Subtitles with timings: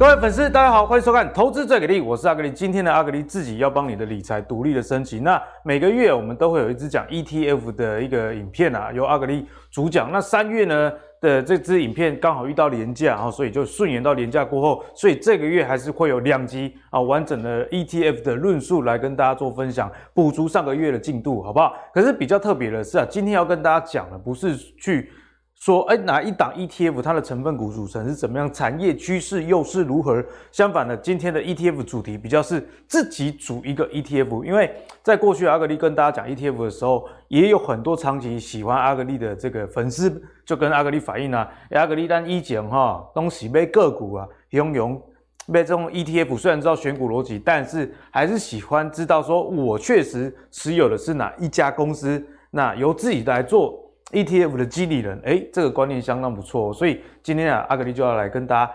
[0.00, 2.50] 各位粉丝，大家好，欢迎收看《投资最给力》，我是阿格力。
[2.50, 5.20] 今天的阿格力自己要帮你的理财独立的升级。
[5.20, 10.10] 那每个月我们都会有一支讲 ETF 的一个影片啊，由阿格力主讲。
[10.10, 10.90] 那三月呢
[11.20, 21.76] 的这支影片刚好遇到廉价，然后所以就顺延到廉价过后，所以这个月还是会有两集啊完整的 ETF 的论述来跟大家做分享，补足上个月的进度，好不好？
[21.92, 25.12] 可是比较特别的是啊，今天要跟大家讲的不是去。
[25.60, 28.50] 说，哎，哪一档 ETF 它的成分股组成是怎么样？
[28.50, 30.24] 产业趋势又是如何？
[30.50, 40.10] 相反的，今天的 ETF 主题比较是自己组一个 ETF，因为在过去阿格力跟大家讲 ETF 的时候，也有很多长期喜欢阿格力的这个粉丝
[40.46, 45.02] 就跟阿格力反映啊，阿格力单一讲哈，东西被个股啊，用用
[45.46, 53.89] 买这种 ETF，虽然知道选股逻辑，但是还是喜欢知道说我确实持有的是哪一家公司，那由自己来做。
[54.12, 58.72] ETF 的经理人，哎，这个观念相当不错哦，所以今天啊，阿格力就要来跟大家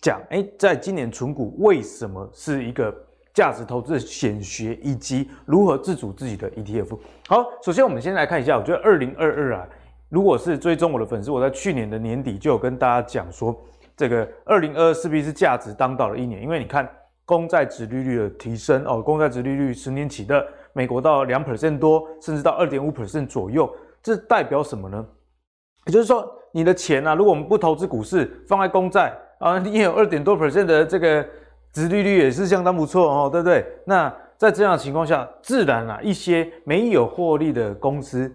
[0.00, 2.94] 讲，哎，在今年存股为什么是一个
[3.34, 6.98] 价值投资的显学，以及如何自主自己的 ETF。
[7.28, 9.68] 好，首先我们先来看一下，我觉得二零二二啊，
[10.08, 13.54] 如果是追踪我的粉丝，我在去年的年底就有跟大家讲说，
[13.96, 16.88] 这个二零二二势必是价值当道的一年，因为你看
[17.26, 20.42] 公债殖利率的提升哦，公债殖利率十年期的
[20.72, 23.70] 美国到两 percent 多，甚至到二点五 percent 左右。
[24.02, 25.06] 这代表什么呢？
[25.86, 31.26] 也就是说，你的钱啊，如果我们不投资股市，放在公债啊， 你也有二点多 percent 的这个
[31.72, 33.64] 殖利率，也是相当不错哦，对不对？
[33.86, 38.30] 那在这样的情况下，自然啊，一些没有获利的公司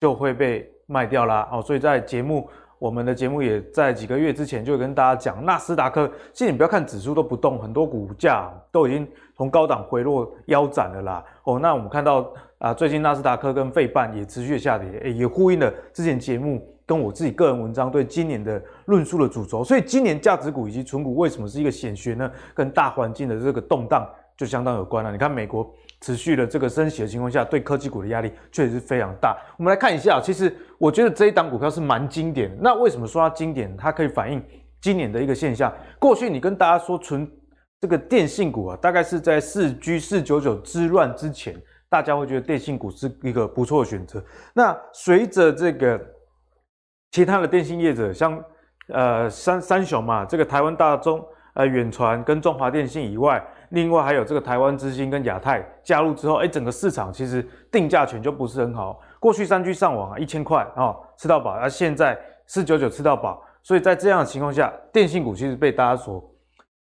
[0.00, 1.48] 就会被卖掉啦。
[1.50, 1.62] 哦。
[1.62, 2.48] 所以在节目，
[2.78, 11.24] 我们的节目也在几个月之前就跟大家讲，纳斯达克，其实你不要看指数都不动，很多股价都已经从高档回落腰斩了啦。
[11.44, 12.32] 哦，那我们看到。
[12.58, 19.62] 啊，最近纳斯达克跟费半也持续下跌，也呼应了之前节目跟我自己个人文章对今年的论述的主轴。
[19.62, 22.32] 所以今年价值股以及存股为什么是一个显学呢？
[22.54, 25.12] 跟大环境的这个动荡就相当有关了。
[25.12, 25.70] 你看美国
[26.00, 29.36] 持续的这个升息的情况下，对科技股的压力确实是非常大。
[29.56, 32.56] 我们来看一下，其实我觉得这一档股票是蛮经典的。
[32.60, 33.76] 那为什么说它经典？
[33.76, 34.44] 它可以反映
[34.80, 35.72] 今年的一个现象。
[35.98, 37.30] 过去你跟大家说存
[37.80, 41.54] 这个电信股啊，大概是在四 G 四九九之乱之前。
[41.88, 44.22] 大家会觉得电信股是一个不错的选择。
[44.52, 45.98] 那随着这个
[47.12, 48.44] 其他的电信业者，像
[48.88, 51.24] 呃三三雄嘛，这个台湾大中
[51.54, 59.00] 呃远传跟中华电信以外，另外还有这个台湾之星跟亚太加入之后，哎，整个市场其实定价权就不是很好。
[59.20, 66.22] 过去三 G 上网啊，一千块啊吃到饱，而现在四九九吃到饱，所以在这样的情况下，电信股其实被大家所。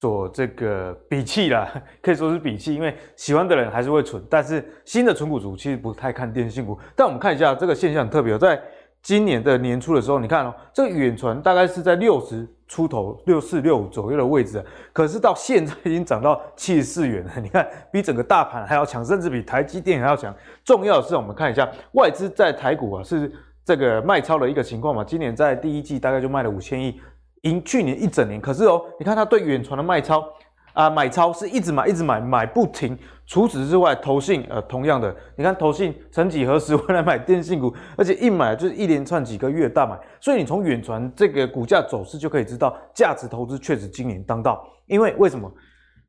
[0.00, 1.66] 所这个鄙弃啦，
[2.02, 6.78] 可以说是鄙弃，因为喜欢的人还是会存，但是新的存股族其实不太看电信股。
[6.94, 8.60] 但我们看一下这个现象特别，在
[9.04, 17.32] 今年的年初的时候，你看哦，这个远传大概是在六十出头、六四六五左右的位置，可是到现在已经涨到七十四元了。
[17.38, 20.34] 你看，比整个大盘还要强，甚至比台积电还要强。
[20.64, 23.30] 重要的是，我们看一下外资在台股啊是
[23.62, 26.98] 这个卖超的一个情况嘛，今年在第一季大概就卖了五千亿。
[27.42, 30.26] 赢去年一整年，可是哦，你看他对远传的卖超
[30.74, 32.98] 啊、买超是一直买，一直买，买不停。
[33.26, 39.98] 除此之外，投信呃，同样的，你看投信曾几何时 会来买电信股，而且一买就是一连串几个月大买。
[40.20, 44.62] 所以你从远传这个股价走势就可以知道，价值投资确实今年当道。
[44.86, 45.50] 因为为什么？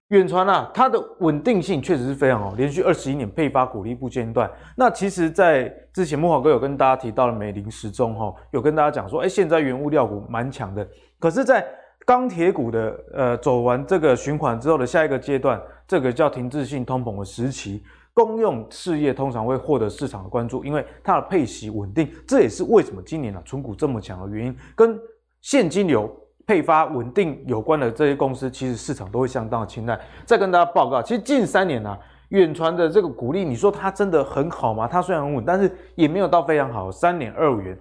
[0.10, 4.48] 远传啊，它的稳定性确实是非常好，连续二十一年配发股利不间断。
[4.78, 10.88] 那其实，在之前慕驊哥有跟大家提到了美林时钟哈，有跟大家讲说，哎，现在原物料股蛮强的。
[11.18, 11.66] 可是，在
[12.06, 17.84] 钢铁股的呃走完这个循环之后的下一个阶段，这个叫停滞性通膨的时期，
[18.14, 22.10] 公用事业通常会获得市场的关注，因为它的配息稳定。
[22.28, 24.98] 这也是为什么今年啊存股这么强的原因，跟
[25.42, 26.10] 现金流。
[26.48, 30.00] 配发稳定有关的这些公司，其实市场都会相当的青睐。
[30.26, 31.98] 再跟大家报告，其实近三年啊，
[32.30, 34.88] 远传的这个股利，你说它真的很好吗？
[34.88, 37.76] 它虽然很稳，但是也没有到非常好，三点二五元。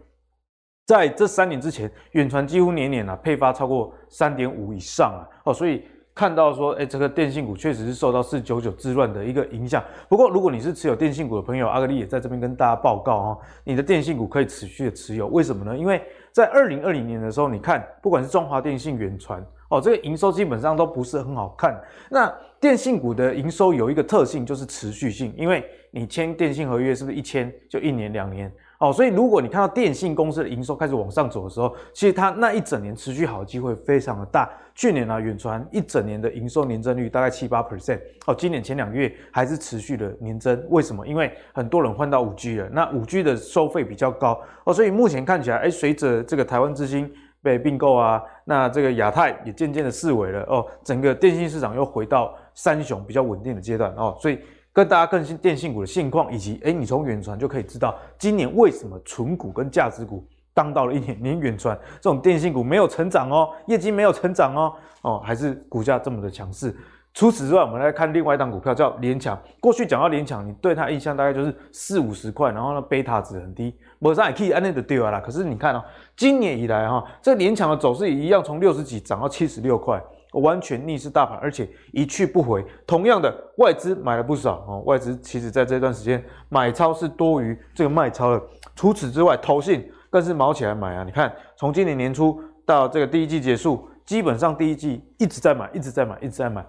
[0.87, 5.85] 在这三年之前，远传几乎年年啊配发超过三点五以上啊，哦，所以。
[6.17, 9.83] 看到说，哎，这个电信股确实是受到四九九之乱的一个影响。
[10.09, 15.27] 不过，如果你是持有电信股的朋友，阿格力也在这边跟大家报告哦，你的电信股可以持续的持有。
[15.27, 15.77] 为什么呢？
[15.77, 16.01] 因为
[16.31, 21.77] 在二零二零年的时候，你看，不管是中华电信、远传，哦，这个营收基本上都不是很好看。
[22.09, 28.53] 那电信股的营收有一个特性，就是持续性，因为你签电信合约是不是一签就一年两年？
[28.85, 34.51] 哦，所以如果你看到电信公司的营收开始往上走的时候，其实它那一整年持续好的机会非常的大。
[34.75, 37.99] 去年呢、啊，远传一整年的营收年增率大概七八 percent。
[38.27, 40.63] 哦，今年前两个月还是持续的年增。
[40.69, 41.07] 为什么？
[41.07, 44.39] 因为很多人换到五 G 了，那五 G 的收费比较高。
[44.65, 47.11] 哦，所以目前看起来，哎，随着这个台湾之星
[47.41, 54.41] 被并购啊，那这个亚太也渐渐的式微了哦，整个电信市场又回到三雄比较稳定的阶段哦，所以
[54.75, 64.73] 跟大家更新电信股的现况，以及诶你从远传就可以知道今年为什么存股跟价值股当到了一年，连远传这种电信股没有成长哦，业绩没有成长哦，
[65.03, 66.77] 哦还是股价这么的强势。
[67.13, 69.41] 除此之外，我们来看另外一档股票叫联强。
[69.61, 75.21] 过去讲到联强，你对它印象大概就是四五十块，然后呢贝塔值很低，马上也可以按那的对啦。
[75.21, 75.85] 可是你看哦，
[76.17, 80.03] 今年以来哈，这联强的走势一样，从六十几涨到七十六块，
[80.41, 82.65] 完全逆势大盘，而且一去不回。
[82.87, 88.43] 同样的，外资买了不少哦，外资其实在这段时间买超是多于这个卖超的。
[88.77, 91.05] 除此之外，投信更是卯起来买啊！
[91.05, 96.65] 你看，从今年年初到这个第一季结束，基本上第一季一直在买，一直在买，一直在买。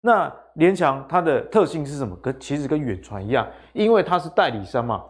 [0.00, 2.14] 那联强它的特性是什么？
[2.16, 5.02] 跟其实跟远传一样，因为它是代理商嘛。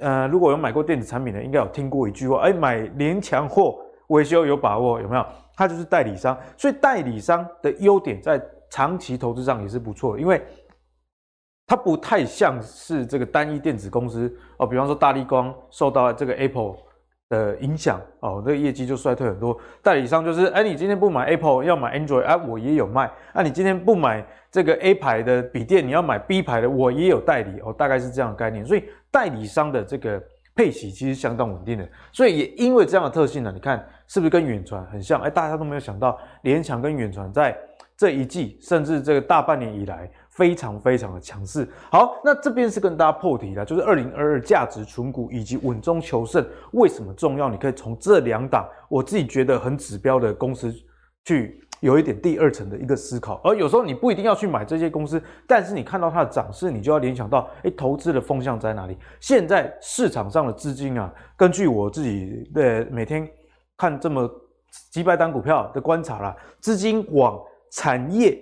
[0.00, 3.78] 呃，如果有买过电子产品的，应该有听过一句话：哎，买联强货
[4.10, 5.26] 维修有把握，有没有？
[5.56, 8.40] 它就是代理商，所以代理商的优点在
[8.70, 10.40] 长期投资上也是不错的，因为
[11.66, 16.76] 它不太像是这个单一电子公司哦，比方说大立光受到这个 Apple。
[17.30, 19.56] 的影响哦，这个业绩就衰退很多。
[19.84, 23.08] 代理商就是，哎，你今天不买 Apple，要买 Android，啊，我也有卖。
[23.32, 28.64] 那、你今天不买这个 A 牌的笔电，你要买 B 牌的，我也有代理哦，大概是这样的概念。
[28.64, 28.82] 所以
[29.12, 30.20] 代理商的这个
[30.54, 31.88] 配息其实相当稳定的。
[32.12, 35.20] 所以也因为这样的特性呢，你看是不是跟远传很像？
[35.20, 37.56] 哎，大家都没有想到，联强跟远传在
[37.96, 40.10] 这一季，甚至这个大半年以来。
[40.30, 41.68] 非常非常的强势。
[41.90, 46.42] 好，那这边是跟大家破题了，就是二零二二价值存股以及稳中求胜
[46.72, 47.50] 为什么重要？
[47.50, 50.72] 你可以从这两档我自己觉得很指标的公司
[51.26, 53.40] 去有一点第二层的一个思考。
[53.44, 58.96] 而有时候你不一定要去买这些公司，但是你看到它的涨势，你就要联想到，诶，投资的风向在哪里？
[59.20, 63.28] 现在市场上的资金啊，根据我自己的每天
[63.76, 64.30] 看这么
[64.90, 67.40] 几百单股票的观察啦，资金往
[67.70, 68.38] 产业。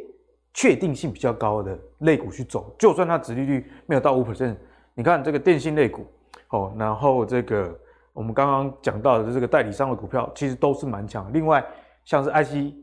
[0.55, 4.57] 确定性比较高的类股去走，就算它殖利率没有到五 percent，
[4.93, 6.05] 你看这个电信类股
[6.49, 7.79] 哦，然后这个
[8.13, 11.33] 我们刚刚讲到的这个代理商的股票，其实都是蛮强。
[11.33, 11.65] 另外
[12.05, 12.75] 像是 IC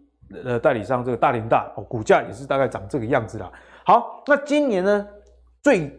[0.44, 3.51] 呃代理商这个大连大哦，股价也是大概长这个样子啦。
[3.86, 5.07] 好，那今年呢，
[5.62, 5.92] 最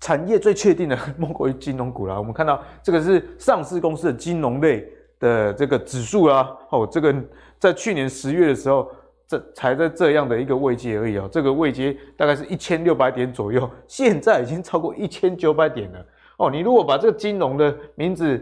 [0.00, 2.18] 产业最确定的 莫过于金融股啦。
[2.18, 4.86] 我们看到这个是上市公司的金融类
[5.18, 7.14] 的这个指数啦，哦，这个
[7.58, 8.90] 在去年十月的时候。
[9.28, 16.06] 这才在这样的一个位阶而已哦，这个位阶大概是一千六百点左右，现在已经超过一千九百点了
[16.36, 16.50] 哦。
[16.50, 18.38] 你如果把这个金融的名字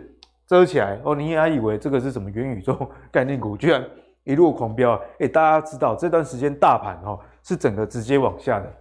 [0.49, 3.85] 遮起来哦，你还以为这个是什么元宇宙概念股，居然
[4.31, 5.01] 一路狂飙啊！
[5.19, 8.73] 诶，大家知道这段时间大盘哦是整个直接往下的，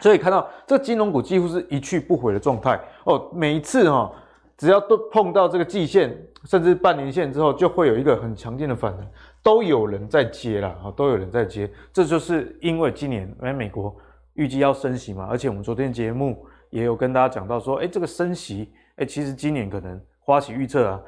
[0.00, 4.12] 所以看到这金融股几乎是一去不回的状态哦，每一次哈。
[4.58, 9.06] 只要都碰到这个季线，甚至半年线之后，就会有一个很强劲的反弹，
[9.42, 11.70] 都有人在接了啊，都有人在接。
[11.92, 13.94] 这就是因为今年哎，美国
[14.32, 21.02] 预计要升息嘛，而且我们昨天节目也有跟大家讲到说，哎，这个升息，哎，其实今年可能花旗预测啊，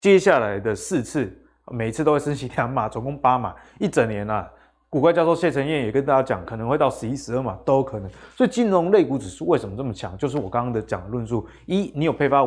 [0.00, 1.36] 接下来的四次，
[1.70, 4.48] 每次都会升息两码，总共八码，一整年啊。
[4.90, 8.10] 股怪教授谢承彦也跟大家讲，可能会到十一、十二码都有可能。
[8.34, 10.16] 所以金融类股指数为什么这么强？
[10.16, 12.42] 就是我刚刚的讲的论述：一，你有配发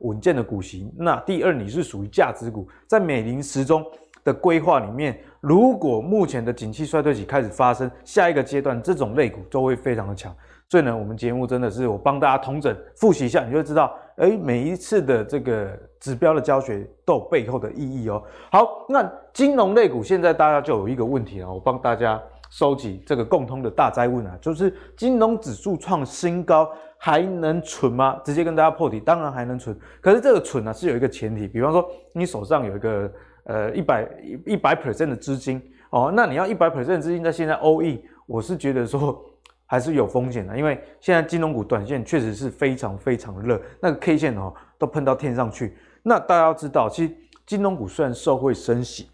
[0.00, 3.82] 稳健的股息；那第二，你是属于价值股，在美林时钟
[4.22, 10.36] 的规划里面，如果目前的景气衰退期开始发生，下一个阶段这种类股都会非常的强。
[10.68, 18.20] 所以呢，我们节目真的是我帮大家统整复习一下，你就知道，诶，每一次的这个指标的教学都有背后的意义哦。
[18.50, 22.20] 好，那金融类股现在大家就有一个问题啊，我帮大家
[22.50, 26.68] 收集这个共通的大灾问啊，就是金融指数创新高
[26.98, 28.20] 还能存吗？
[28.24, 33.08] 直接跟大家破题，当然还能存，可是这个存呢是有一个前提，比方说你手上有一个
[33.44, 34.08] 呃一百
[34.44, 39.24] 一百 percent 的资金哦，那你要一百 percent 资金在现在 all in，我是觉得说。
[39.68, 45.76] 还是有风险的，因为现在金融股短线确实是非常非常热，那个 K 线哦都喷到天上去。
[46.04, 47.12] 那大家要知道，其实
[47.44, 49.10] 金融股虽然受惠升息，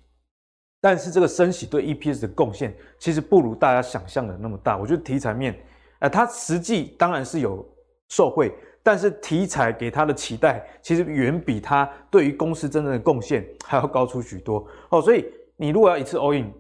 [0.79, 4.77] 但是这个升息对 EPS 的贡献其实不如大家想象的那么大。
[4.77, 5.59] 我觉得题材面，
[6.01, 7.67] 呃，它实际当然是有
[8.11, 15.01] 受惠，但是题材给它的期待其实远比它对于公司真正的贡献还要高出许多哦。
[15.01, 15.25] 所以
[15.57, 16.53] 你如果要一次 all in。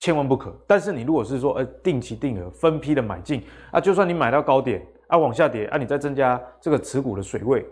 [0.00, 0.54] 千万不可。
[0.66, 7.64] 但是你如果是说，呃，定期定额分批的买进啊，就算你买到高点啊，往下跌啊，你再增加这个持股的水位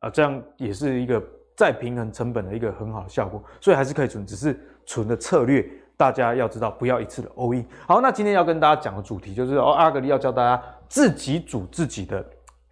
[0.00, 1.22] 啊，这样也是一个
[1.56, 3.42] 再平衡成本的一个很好的效果。
[3.60, 7.64] 所以还是可以存，只是存的策略大家要知道，不要一次的 all in。
[7.86, 12.24] 好，那今天要跟大家讲的主题就是哦，阿格力要教大家自己组自己的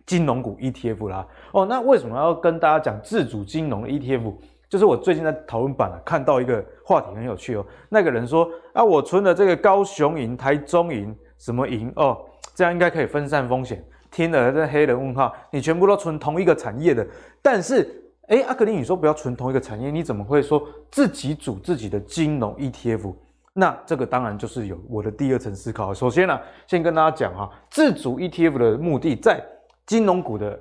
[0.06, 1.26] 金融股 ETF 啦。
[1.52, 4.32] 哦，那为什么要跟大家讲自主金融 ETF？
[4.72, 7.66] 就是我最近在讨论版，看到一个话题很有趣哦。
[7.90, 12.16] 那个人说啊，我存了这个高雄银、台中银什么银哦，
[12.54, 13.84] 这样应该可以分散风险。
[14.10, 17.06] 听了这黑人问号，你全部都存同一个产业的，
[17.42, 17.86] 但是
[18.28, 23.14] 哎，阿格林你说不要存同一个产业，你怎么会说自己组自己的金融 ETF？
[23.52, 25.92] 那这个当然就是有我的第二层思考。
[25.92, 29.44] 首先呢、先跟大家讲哈，自主 ETF 的目的在
[29.84, 30.58] 金融股的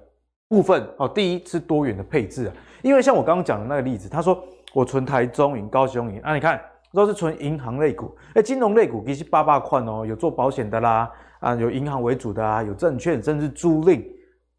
[0.51, 4.43] 部分哦，第一是多元的配置啊，因为像我刚刚讲的那个例子，他说
[4.73, 14.03] 我存台中银、高雄银，啊，你看都是存银行类股，哎，金融类股其实八八款哦，有做保险的啦，啊，有银行为主的啊，有证券，甚至租赁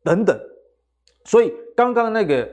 [0.02, 0.34] 等等，
[1.26, 2.48] 所以刚刚那个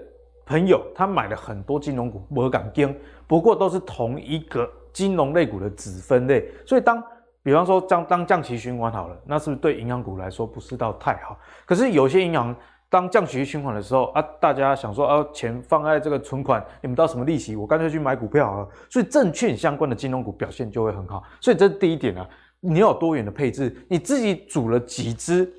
[0.46, 2.94] 朋友他买了很多金融股，我敢跟，
[3.26, 4.70] 不过都是同一个。
[4.92, 7.02] 金融类股的子分类，所以当
[7.44, 11.38] 比方说将当降息循环好了，那是不是对银行股来说不是到太好？
[11.68, 12.54] 可是有些银行
[12.90, 17.56] 当降息循环的时候啊，大家想说啊，钱放在这个存款，你们到什么利息？
[17.56, 18.68] 我干脆去买股票好了。
[18.90, 21.24] 所以证券相关的金融股表现就会很好。
[21.40, 22.28] 所以这是第一点啊，
[22.60, 25.52] 你有多元的配置，你自己组了几只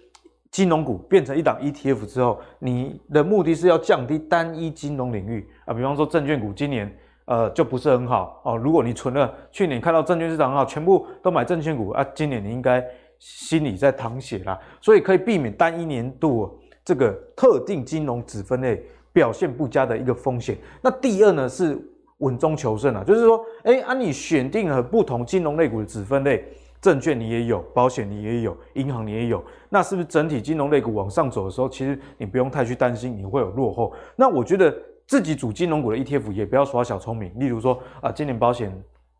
[0.50, 6.92] 金融股变成一档 ETF 之后，你的目的是要降低单一金融领域啊，比方说证券股今年。
[7.26, 8.56] 呃，就不是很好哦。
[8.56, 12.84] 如果你存了，去年看到证券市场很好，全部都买证券股啊，今年你应该
[13.20, 14.58] 心里在淌血啦。
[14.80, 16.59] 所以可以避免单一年度
[16.90, 20.58] 这个特定金融子分类表现不佳的一个风险。
[20.82, 21.78] 那第二呢是
[22.18, 26.44] 稳中求胜啊，就是说，哎，啊你选定了不同金融类股的子分类，
[26.80, 33.94] 证券你也有，保险你也有，银行你也有，那是不是整体金融类股往上走的时候，其实你不用太去担心你会有落后？
[34.16, 34.74] 那我觉得。
[35.06, 38.72] 自己主金融股的 ETF 也不要耍小聪明，例如说啊，今年保险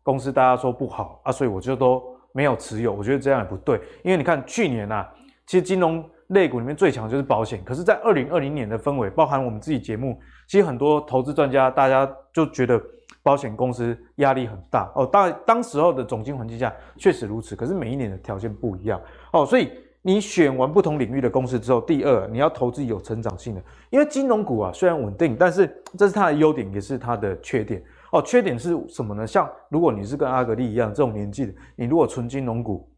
[0.03, 2.01] 公司大家说不好啊，所以我就都
[2.31, 2.93] 没有持有。
[2.93, 5.13] 我觉得这样也不对，因为你看去年呐、啊，
[5.45, 6.01] 其实金融
[6.31, 12.81] 类股里面最强就是保险，可是，在二零二零年的氛围，包含我们自己节目，其实很多投资专家大家就觉得
[13.23, 15.05] 保险公司压力很大哦。
[15.05, 18.99] 当当时候的总经环境下确实如此，可是每一年的条件不一样
[19.31, 19.71] 哦，所以。
[20.03, 23.61] 你选完不同领域的公司之后，第二，你要投资有成长性的，
[23.91, 28.19] 因为金融股啊虽然稳定，但是这是它的优点，也是它的缺点哦。
[28.19, 29.27] 缺点是什么呢？
[29.27, 32.89] 像如果你是跟阿格力一样这种年纪的，你如果存金融股，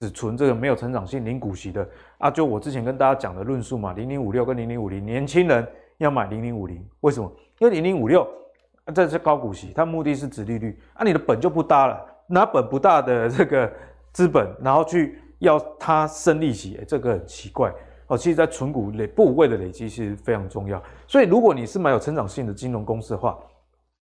[0.00, 1.88] 只存这个没有成长性、零股息的
[2.18, 5.66] 啊，就我之前跟大家讲的论述嘛，零零五六跟零零五零，年轻人
[5.98, 7.30] 要买零零五零，为什么？
[7.58, 8.26] 因为零零五六
[8.94, 13.72] 这是高股息，它目的是指利率啊，你的本就不大了，拿本不大的 这个
[14.12, 15.18] 资本，然后去。
[15.40, 17.70] 要它生利息，欸，这个很奇怪
[18.06, 18.16] 哦。
[18.16, 20.82] 其实，在存股累部位的累积是非常重要。
[21.06, 23.38] 所以，如果你是蛮有成长性的金融公司的话，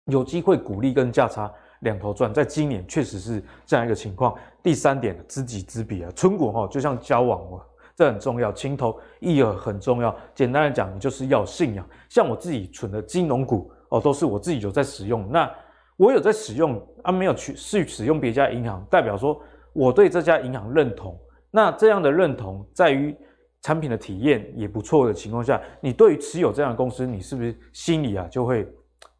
[0.06, 1.48] 有机会股利跟价差
[1.82, 4.34] 两头赚，在今年确实是这样一个情况。
[4.60, 7.60] 第三点，知己知彼啊，存股哈就像交往哦，
[7.94, 10.12] 这很重要，情投意合很重要。
[10.34, 11.88] 简单来讲，你就是要信仰。
[12.08, 15.30] 像我自己存的金融股哦，都是我自己有在使用。
[15.30, 15.48] 那
[15.96, 19.40] 我有在使用啊，没有去去使用别家银行，代表说。
[19.74, 21.18] 我对这家银行认同，
[21.50, 23.16] 那这样的认同在于
[23.62, 28.70] 产品的体验也不错的情况下，你对于持有这样的公司，你是不是心里啊就会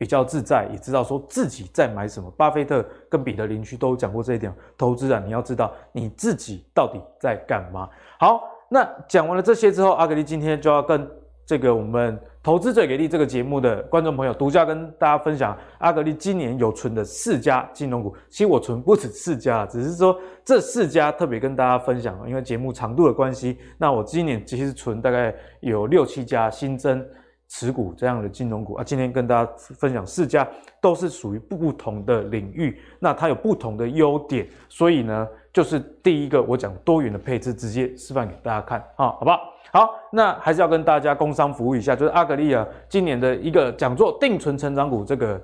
[0.03, 2.29] 比较自在，也知道说自己在买什么？
[2.37, 7.89] 巴菲特跟彼得林区都讲过这一点，投资啊，你要知道你自己到底在干嘛。
[8.19, 11.09] 好，那讲完了这些之后，阿格力今天就要跟
[11.47, 12.19] 这个我们。
[12.43, 18.13] 投资最给力这个节目的观众朋友，独家跟大家分享，阿格力今年有存的四家金融股。
[18.29, 23.59] 其实我存不止四家，只是说这四家特别跟大家分享，因为节目长度的关系。
[23.79, 27.07] 那我今年其实存大概有六七家新增
[27.53, 28.83] 持股这样的金融股啊。
[28.83, 30.49] 今天跟大家分享四家，
[30.81, 39.41] 都是属于不同的领域，那它有不同的优点，所以呢，就是第一个我讲多元的配置，直接示范给大家看啊，好不好？
[39.71, 45.41] 好，那还是要跟大家工商服务一下，就是阿格力啊，今年的一个讲座“定存成长股”这个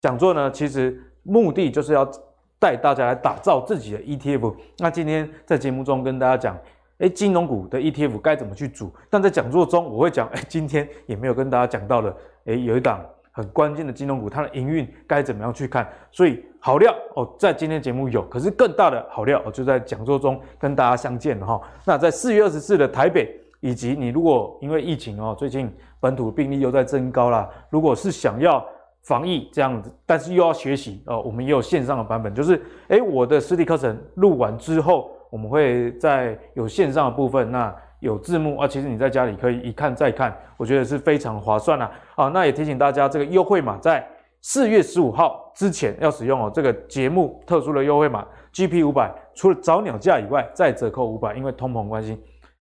[0.00, 2.08] 讲座呢，其实目的就是要
[2.58, 4.54] 带大家来打造自己的 ETF。
[4.78, 6.58] 那今天在节目中跟大家讲，
[6.98, 8.92] 哎，金融股的 ETF 该怎么去组？
[9.10, 15.88] 但在讲座中我会讲，哎，今天也没有跟大家讲到的，哎，有一档很关键的金融股，它的营运该怎么样去看？
[16.10, 21.60] 所以好料哦，在今天节目有，可是更大的好料哦，就在讲座中跟大家相见了哈。
[21.84, 23.40] 那在四月二十四的台北。
[23.60, 28.62] 以及你如果因为疫情哦，最近本土病例又在增高啦，如果是想要
[29.04, 41.90] 防疫这样子，但是又要学习哦，我们也有线上的版本，就是诶我的实体课程录完之后，我们会在有线上的部分，那有字幕啊，其实你在家里可以一看再看，我觉得是非常划算啦。
[42.14, 44.06] 啊，那也提醒大家，这个优惠码在
[44.42, 52.16] 四月十五号之前要使用哦，这个节目特殊的优惠码 GP 五百，除了早鸟价以外，再折扣五百，因为通膨关系。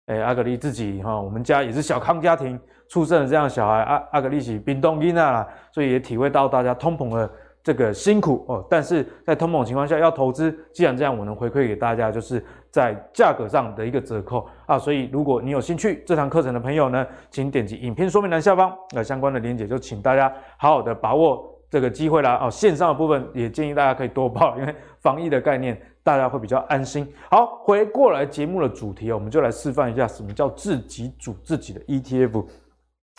[0.06, 7.30] 哎，阿格力自己哈，我们家也是小康家庭出生的这样小孩，阿阿格力是冰冻婴啊，所以也体会到大家通膨的
[7.64, 8.64] 这个辛苦哦。
[8.70, 12.40] 但是在通膨情况下要投资，既然这样，我能回馈给大家，就是
[12.70, 14.78] 在价格上的一个折扣啊。
[14.78, 22.38] 所以如果你有兴趣这堂课程的朋友呢，请点击影片说明栏下方那相关的链接，就请大家好好的把握这个机会啦。
[22.40, 25.76] 哦，线上的部分也建议大家可以多报，因为防疫的概念。
[26.04, 27.10] 大家会比较安心。
[27.30, 32.44] 好，回过来节目的主题，我们就来示范一下什么叫自己组自己的 ETF。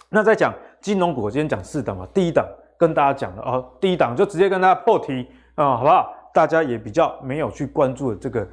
[0.07, 2.45] 那在讲金融股，我今天讲四档嘛，第一档
[2.77, 6.13] 跟大家讲的哦，第一档就直接跟大家破题啊、好不好？
[6.33, 8.47] 大家也比较没有去关注的这个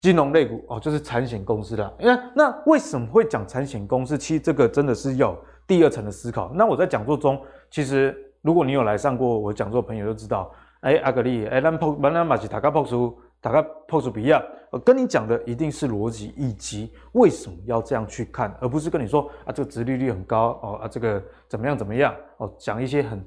[0.00, 1.92] 金融类股哦，就是产险公司啦。
[1.98, 4.18] 那那为什么会讲产险公司？
[4.18, 6.50] 其实这个真的是要第二层的思考。
[6.54, 7.40] 那我在讲座中，
[7.70, 10.50] 其实如果你有来上过我讲座的朋友就知道，
[10.80, 13.16] 哎，阿格力，哎，咱破，咱马是大家破出。
[13.40, 14.40] 大概 pose 不一样，
[14.70, 23.20] 我跟你讲的一定是逻辑以及为什么要这样去看，而不是跟你说啊，这个殖利率很高哦啊，这个怎么样怎么样哦，讲一些很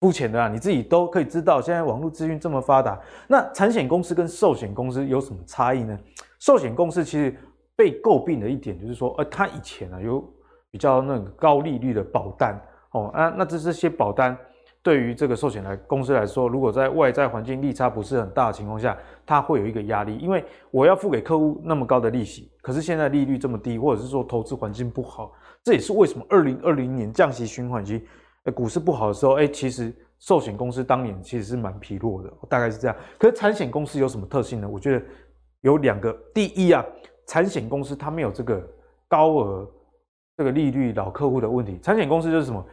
[0.00, 1.60] 肤浅的啊，你自己都可以知道。
[1.60, 5.98] 现在网络资讯这么发达，那产险公司跟寿险公司有什么差异呢？
[6.38, 7.34] 寿险公司其实
[7.74, 10.22] 被诟病的一点就是说，呃，它以前啊有
[10.70, 12.60] 比较那个高利率的保单
[12.92, 14.36] 哦啊，那这这些保单。
[14.82, 25.32] 对于这个寿险来公司来说，如果在外在环境利差不是很大的情况下，它会有一个压力，因为我要付给客户那么高的利息，可是现在利率这么低，或者是说投资环境不好，
[25.64, 28.06] 这也是为什么二零二零年降息循环期，
[28.52, 32.96] 股市不好的时候，哎，其实寿险公司当年其实是蛮疲弱的，大概是这样。
[33.18, 34.68] 可是产险公司有什么特性呢？
[34.68, 35.04] 我觉得
[35.60, 36.84] 有两个，第一啊，
[37.26, 38.66] 产险公司它没有这个
[39.08, 39.68] 高额
[40.36, 42.64] 这个利率老客户的问题，产险公司就是什么？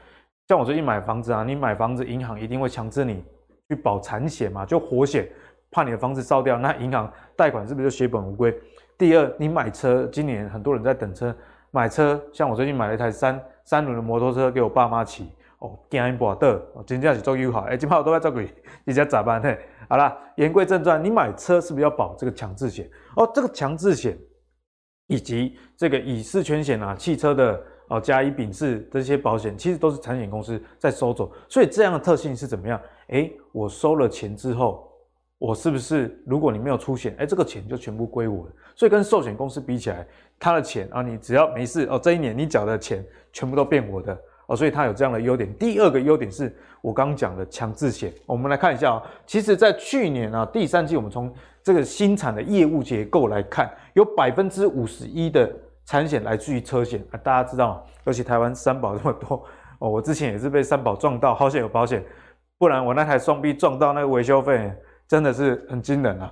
[0.47, 3.23] 像我最近买房子啊，你买房子，银行一定会强制你
[3.69, 5.27] 去保产险嘛，就火险，
[5.71, 8.53] 怕你的房子烧掉，那银行贷款是不是就血本无归？
[8.97, 11.35] 第二，你买车，今年很多人在等车，
[11.71, 15.29] 买车，像我最近买了一台三三轮的摩托车给我爸妈骑，
[15.63, 18.47] 哦，惊一波的，真正是做优好，哎，今炮都在做鬼，
[18.83, 19.55] 你家咋办呢？
[19.89, 22.89] 好啦，言归正传，你买车是不是要保这个强制险？
[23.15, 24.17] 哦，这个强制险
[25.07, 27.63] 以及这个乙式全险啊，汽车的。
[27.89, 32.79] 哦，甲乙丙式这些保险其实都是产险公司在收走，所以这样的特性是怎么样？
[33.07, 34.89] 诶，我收了钱之后，
[35.37, 38.51] 我是不是如果你没有出险，诶，这个钱就全部归我了。
[38.73, 40.07] 所以跟寿险公司比起来，
[40.39, 45.53] 他的钱啊，你只要没事哦，这一年你缴的钱全部都变我的哦，所以它有这样的优点。
[45.57, 55.51] 第二个优点是我刚刚讲的强制险，我们来看一下啊，其实在去年啊第三季，我们从这个新产的业务结构来看，有百分之五十一的。
[55.85, 59.45] 产险来自于车险啊，大家知道，尤其台湾三宝这么多
[59.79, 62.01] 哦，我之前也是被三宝撞到，好险有保险，
[62.57, 64.71] 不然我那台双 B 撞到那个维修费
[65.09, 66.31] 真的是很惊人啊。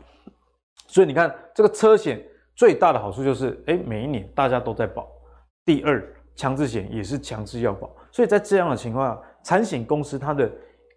[0.88, 2.24] 所以你看这个车险
[2.56, 5.06] 最大的好处就是，哎，每一年大家都在保。
[5.66, 6.02] 第二，
[6.36, 10.52] 强制险也是强制要保，所以在这样的情况下，产险公司它的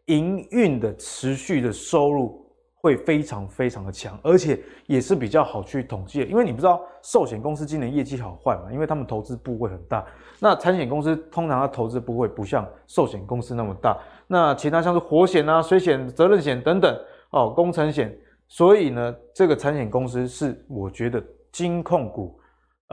[0.06, 2.42] 营运的持续的收入。
[2.84, 10.04] 会非常非常的强，而且也是比较好去统计的，因为你不知道寿险公司今年业绩好坏嘛，因为他们投资部位很大。
[10.38, 13.98] 那产险公司通常它投资部位不像寿险公司那么大。
[14.26, 16.94] 那其他像是火险啊、水险、责任险等等
[17.30, 18.14] 哦，工程险，
[18.48, 22.38] 所以呢，这个产险公司是我觉得金控股。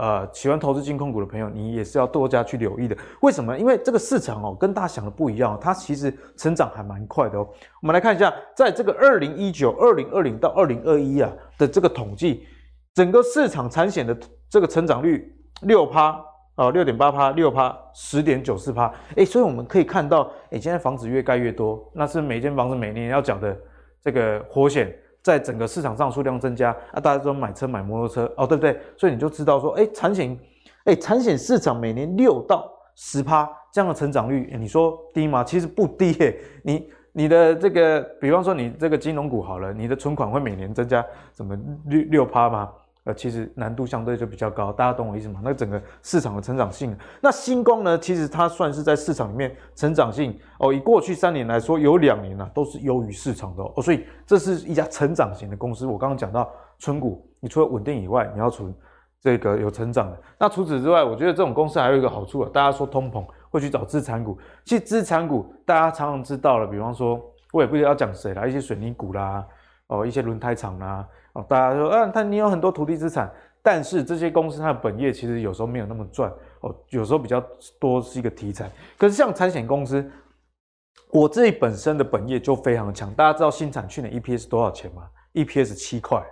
[0.02, 2.98] 呃，喜欢投资金控股的朋友，你也是要多加去留意的。
[3.22, 3.56] 为什么？
[3.56, 7.48] 因为这个市场哦，跟大家想的不一样，它其实成长还蛮快的哦。
[7.84, 12.48] 我们来看一下，在这个二零一九、二零二零到二零二一啊的这个统计，
[12.96, 14.18] 整个市场产险的
[14.50, 16.20] 这个成长率六趴
[16.56, 18.92] 哦，六点八趴，六趴，十点九四趴。
[19.16, 23.56] 哎，所以我们可以看到，哎，现在房子越盖越多，那是每间房子每年要缴的
[24.04, 24.92] 这个火险。
[25.22, 28.80] 在整个市场上数量增加啊，大家都买车买摩托车哦，对不对？
[28.98, 30.38] 所以你就知道说，哎，产险，
[30.86, 35.44] 哎，产险市场每年六到十趴这样的成长率，你说低吗？
[35.44, 36.38] 其实不低耶。
[36.64, 42.70] 你你的这个，比方说你这个金融股好了，你的存款会每年增加什么六六趴吗？
[43.04, 45.42] 呃，其实难度相对就比较高，大家懂我意思吗？
[45.44, 55.88] 那整个市场的成长性，那星光呢，其实它算是在市场里面成长性哦，以过去三年来说，有两年呢、啊、都是优于市场的哦，所以这是一家成长型的公司。
[55.88, 58.72] 我刚刚讲到存股，你除了稳定以外，你要存
[59.20, 60.22] 这个有成长的。
[60.38, 67.20] 那除此之外，我觉得这种公司还有一个好处啊，大家说通膨会去找资产股，其实资产股大家常常知道了，比方说
[67.52, 69.44] 我也不知道要讲谁啦，一些水泥股啦，
[69.92, 71.06] 哦，一些轮胎厂啦。
[71.34, 73.30] 哦，大家说，啊，他你有很多土地资产，
[73.62, 77.44] 但是这些公司它的本业其实有时候没有那么赚，哦，有时候比较
[77.80, 78.70] 多是一个题材。
[78.98, 80.10] 可是像产险公司，
[81.12, 83.14] 我自己本身的本业就非常强。
[83.14, 86.24] 大家知道新产去年 EPS 多少钱吗？EPS 七块，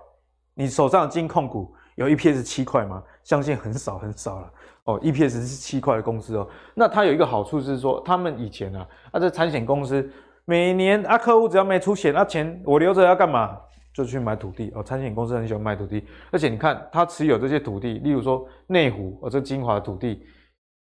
[0.54, 3.04] 你手上的金控股有 EPS 七块吗？
[3.24, 4.52] 相信很少很少了
[4.86, 5.00] 哦。
[5.02, 10.10] EPS 是七块的公司哦，那它有一个好处是说，他们以前啊，啊这产险公司
[10.50, 13.56] 每年啊客户只要没出险，那、啊、钱我留着要干嘛？
[13.94, 14.82] 就去买土地哦。
[14.82, 20.26] 产险公司很喜欢买土地，而且你看他持有这些土地，例如说内湖哦，这精华土地，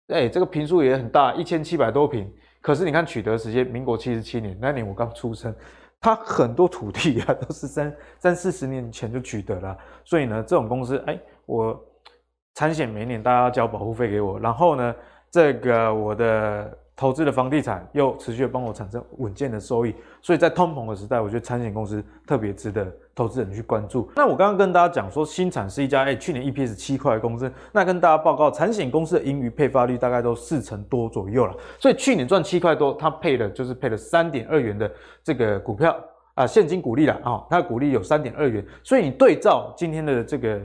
[0.09, 2.31] 哎、欸，这个坪数也很大，一千七百多坪。
[2.61, 5.51] 可是你看取得时间，民国七十七年那年我刚出生。
[5.99, 11.75] 他很多土地啊，都是三三四十年前就取得了，所以呢，这种公司，哎，我
[12.53, 14.95] 产险每年大家要交保护费给我，然后呢，
[15.31, 22.91] 这个我的投资的房地产又持续帮我产生稳健的收益，所以在通膨的时代，我觉得产险公司特别值得。
[23.15, 24.11] 投资人去关注。
[24.17, 27.49] 那我刚刚跟大家讲说，新产是一家哎，去年 EPS 七块的公司。
[27.71, 31.55] 那跟大家报告，产险公司的盈余配发率大概都四成多左右了。
[31.79, 34.91] 所以去年赚七块多，它配的就是配了三点二元的
[35.23, 35.97] 这个股票
[36.33, 38.61] 啊，现金股利了啊，它的股利有三点二元。
[38.83, 40.59] 所以你对照今天的这个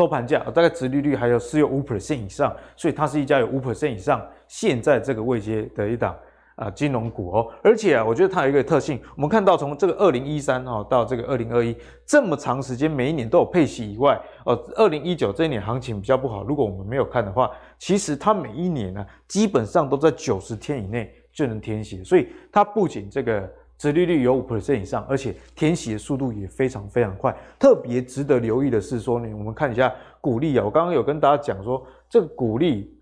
[0.00, 6.16] 收盘价，大概殖利率还有是有五 percent 以上，所以它是一家有五 percent 以上现在这个位阶的一档。
[6.56, 27.34] 啊，金融股哦，而且啊，我觉得它有一个特性，我们看到从这个二零一三哈到这个二零二一这么长时间，每一年都有配息以外，哦，二零一九这一年行情比较不好，如果我们没有看的话，其实它每一年呢，基本上都在九十天以内就能填息，所以它不仅这个殖利率有五 percent 以上，而且填息的速度也非常非常快。
[27.58, 29.90] 特别值得留意的是说呢，我们看一下
[30.20, 32.94] 股利啊，我刚刚有跟大家讲说，这个股利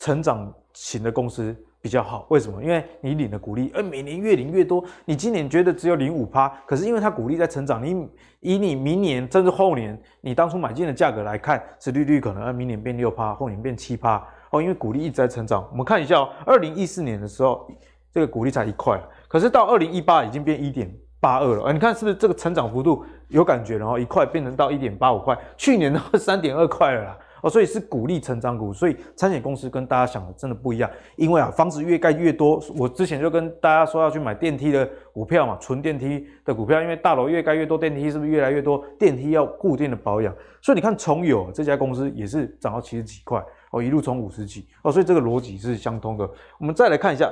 [0.00, 1.56] 成长型的公司。
[1.82, 2.62] 比较好，为什么？
[2.62, 4.84] 因为你领的股利，而每年越领越多。
[5.04, 15.66] 你今年觉得只有领五趴，可是因为它股利在成长，你以你明年甚至后年，你当初买进的价格来看，殖利率可能明年变六趴，后年变七趴哦，因为股利一直在成长。
[15.72, 17.68] 我们看一下哦，二零一四年的时候，
[18.12, 23.78] 这个股利才一块，可是到二零一八已经变一点八二了，你看是不是这个成长幅度有感觉？
[23.78, 27.18] 然后一块变成到一点八五块，去年都三点二块了啦。
[27.40, 30.88] 哦，所以是鼓励成长股，所以产险公司跟大家想的真的不一样。
[31.16, 38.84] 因为啊，房子越盖越多，我之前就跟大家说要去买电梯的股票嘛，纯电梯的股票，因为大楼越盖越多，电梯是不是越来越多？
[38.98, 43.42] 电梯要固定的保养，所以你看崇友这家公司也是涨到七十几块，
[43.72, 46.28] 哦，一路从五十几，哦，所以这个逻辑是相通的。
[46.60, 47.28] 我们再来看一下，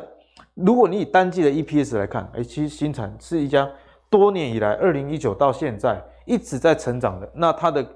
[0.55, 3.69] 如果你以单季的 EPS 来看，哎，其实新产是一家
[4.09, 7.87] 多年以来，二零一九到现在一直在成长的，那它的。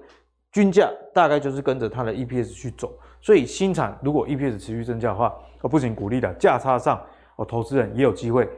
[0.55, 6.97] 均价大概就是跟着它的 EPS 去走，所以新产如果 EPS 持续增加的话，我，不仅鼓励的价差上，
[7.35, 8.49] 哦，投资人也有机会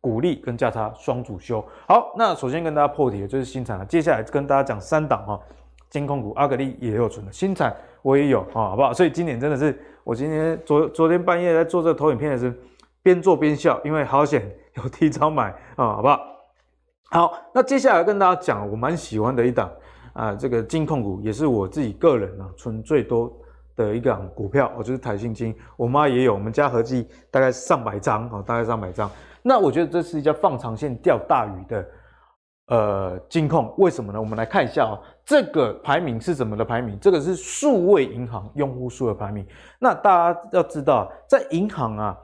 [0.00, 1.60] 鼓励跟价差双主修。
[1.88, 5.40] 好，那首先跟大家破题的就是新产了，接下来跟大家讲三档哈，
[5.88, 8.92] 金控股阿格力也有存的，新产我也有啊，好不好？
[8.92, 12.54] 所以今年真的是我今天昨昨天半夜在做这个投影片的时候，
[13.02, 16.20] 边做边笑，因为好险有提早买啊，好不好？
[17.10, 19.70] 好，那接下来跟大家讲我蛮喜欢的一档。
[20.12, 23.32] 啊，这个金控股也是我自己个人啊存最多
[23.76, 29.08] 的一个股票，我就是台新金，我妈也有，我们家合计大概上百张啊，大概上百张。
[29.40, 31.88] 那我觉得这是一家放长线钓大鱼的
[32.66, 34.20] 呃金控，为什么呢？
[34.20, 36.98] 我们来看一下啊，这个排名是什么的排名？
[37.00, 39.46] 这个是数位银行用户数的排名。
[39.78, 42.18] 那大家要知道，在银行啊。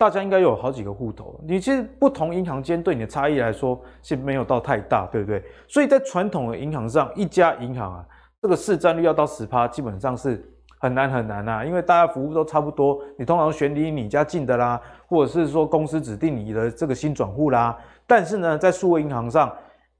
[0.00, 5.44] 大家应该有好几个户头，你其实不同银行间对你的差异来说是没有到太大，对不对？
[5.68, 8.06] 所以在传统的银行上，一家银行啊，
[8.40, 10.42] 这个市占率要到十趴，基本上是
[10.78, 17.78] 很难很难啊，因为大家服务都差不多，你通常选离你家近的啦，或者是说公司指定你的这个新转户啦。
[18.06, 19.54] 但是呢，在数位银行上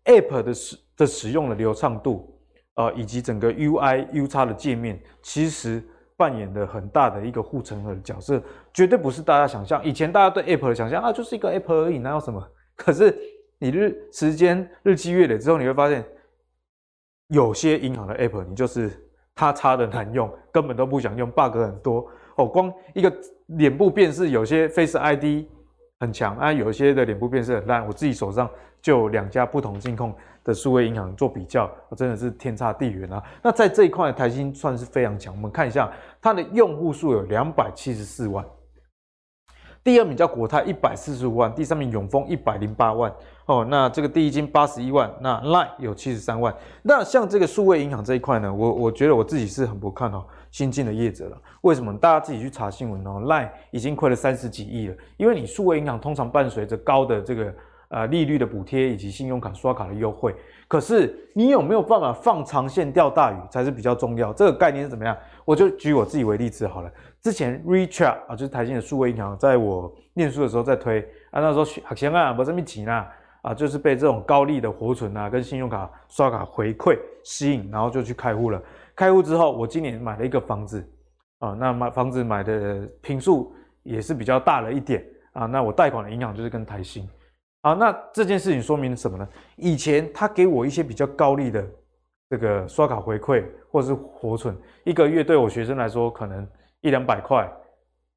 [0.06, 2.40] ，App 的使的使用的流畅度，
[2.76, 5.84] 呃，以及整个 UI UX 的界面，其实。
[6.20, 8.42] 扮演的很大的一个护城河的角色，
[8.74, 9.82] 绝对不是大家想象。
[9.82, 12.46] 以前大家对 Apple 的想象啊，就是一个 Apple 而已，哪有什么？
[12.76, 13.16] 可是
[13.58, 16.04] 你日时间日积月累之后，你会发现，
[17.28, 18.90] 有些银行的 Apple 你就是
[19.34, 22.06] 它差的难用，根本都不想用，bug 很多
[22.36, 22.44] 哦。
[22.44, 23.10] 光一个
[23.46, 25.46] 脸部辨识，有些 Face ID
[26.00, 27.86] 很强啊，有些的脸部辨识很烂。
[27.86, 28.46] 我自己手上
[28.82, 30.14] 就两家不同金控。
[30.42, 33.22] 的数位银行做比较，真的是天差地远啊！
[33.42, 35.34] 那在这一块，台新算是非常强。
[35.34, 38.44] 我们看一下它的用户数有两百七十四万，
[39.84, 43.12] 第二名叫国泰一百四十五万，第三名永丰一百零八万。
[43.46, 46.54] 哦，那这个第一金八十一万，那 Line 有七十三万。
[46.82, 51.36] 那像这个数位银行这一块呢，我我觉得我自己是很不看好新进的业者了。
[51.62, 51.92] 为什么？
[51.98, 57.54] 大家自己去查新闻哦，Line 已经亏了三十几亿了，因为你数位银行通常伴随着高的这个。
[57.90, 60.32] 呃，利率的补贴以及信用卡刷卡的优惠，
[60.68, 64.32] 可是你有没有办法放长线钓大鱼才是比较重要。
[64.32, 65.16] 这个概念是怎么样？
[65.44, 66.92] 我就举我自己为例子好了。
[67.20, 71.00] 之前 Recharge 啊，就是台新的数位银行，在我念书的时候在推
[71.32, 73.08] 啊，那时候学生啊，没什么钱啊，
[73.42, 78.62] 啊，就是被这种高利的活存啊跟信用卡刷卡回馈吸引，然后就去开户了。
[78.94, 80.88] 开户之后，我今年买了一个房子
[81.40, 87.08] 啊，那买房子买的坪数也是比较大了一点啊，那我贷款的银行就是跟台新。
[87.62, 89.28] 啊，那这件事情说明什么呢？
[89.56, 91.62] 以前他给我一些比较高利的
[92.30, 96.46] 这个刷卡回馈或者是活存，一个月对我学生来说可能
[96.80, 97.46] 一两百块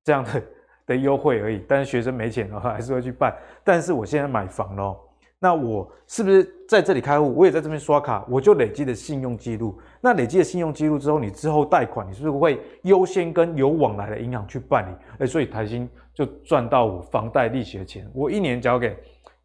[0.03, 0.43] 这样的
[0.86, 1.62] 的优惠而已。
[1.67, 3.36] 但是学生没钱的话 还是会去办。
[3.65, 4.97] 但是我现在买房咯，
[5.39, 9.77] 那我是不是在这里开户，我也在这边刷卡，我就累积的信用记录。
[9.99, 14.95] 那累积的信用记录之后，你之后贷款，你是不是会优先跟有往来的银行去办理？
[15.19, 18.97] 哎，所以台新就赚到我房贷利息的钱，我一年交给。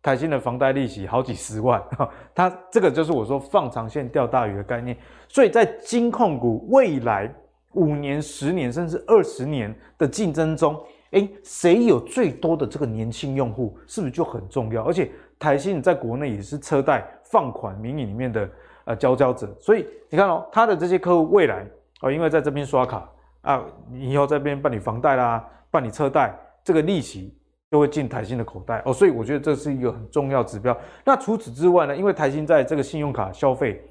[0.09, 1.83] 台新的房贷利息好几十万，
[2.35, 4.97] 它这个就是我说放长线钓大鱼的概念。
[5.29, 7.31] 所以在金控股未来
[7.75, 10.75] 五年、十年甚至二十年的竞争中，
[11.11, 14.83] 诶，谁有最多的这个年轻用户，是不是就很重要？
[14.83, 18.49] 而且台新在国内也是车贷放款民营里面的
[18.87, 19.55] 呃佼佼者。
[19.61, 21.66] 所以你看哦，他的这些客户未来
[22.01, 23.07] 哦，因为在这边刷卡
[23.42, 27.38] 啊，你以后在这边办理房贷啦、办理车贷，这个利息。
[27.71, 30.75] 就会进台新的口袋哦，所以我觉得这是一个很重要指标。
[31.05, 31.95] 那除此之外呢？
[31.95, 33.83] 因为台新在这个信用卡消费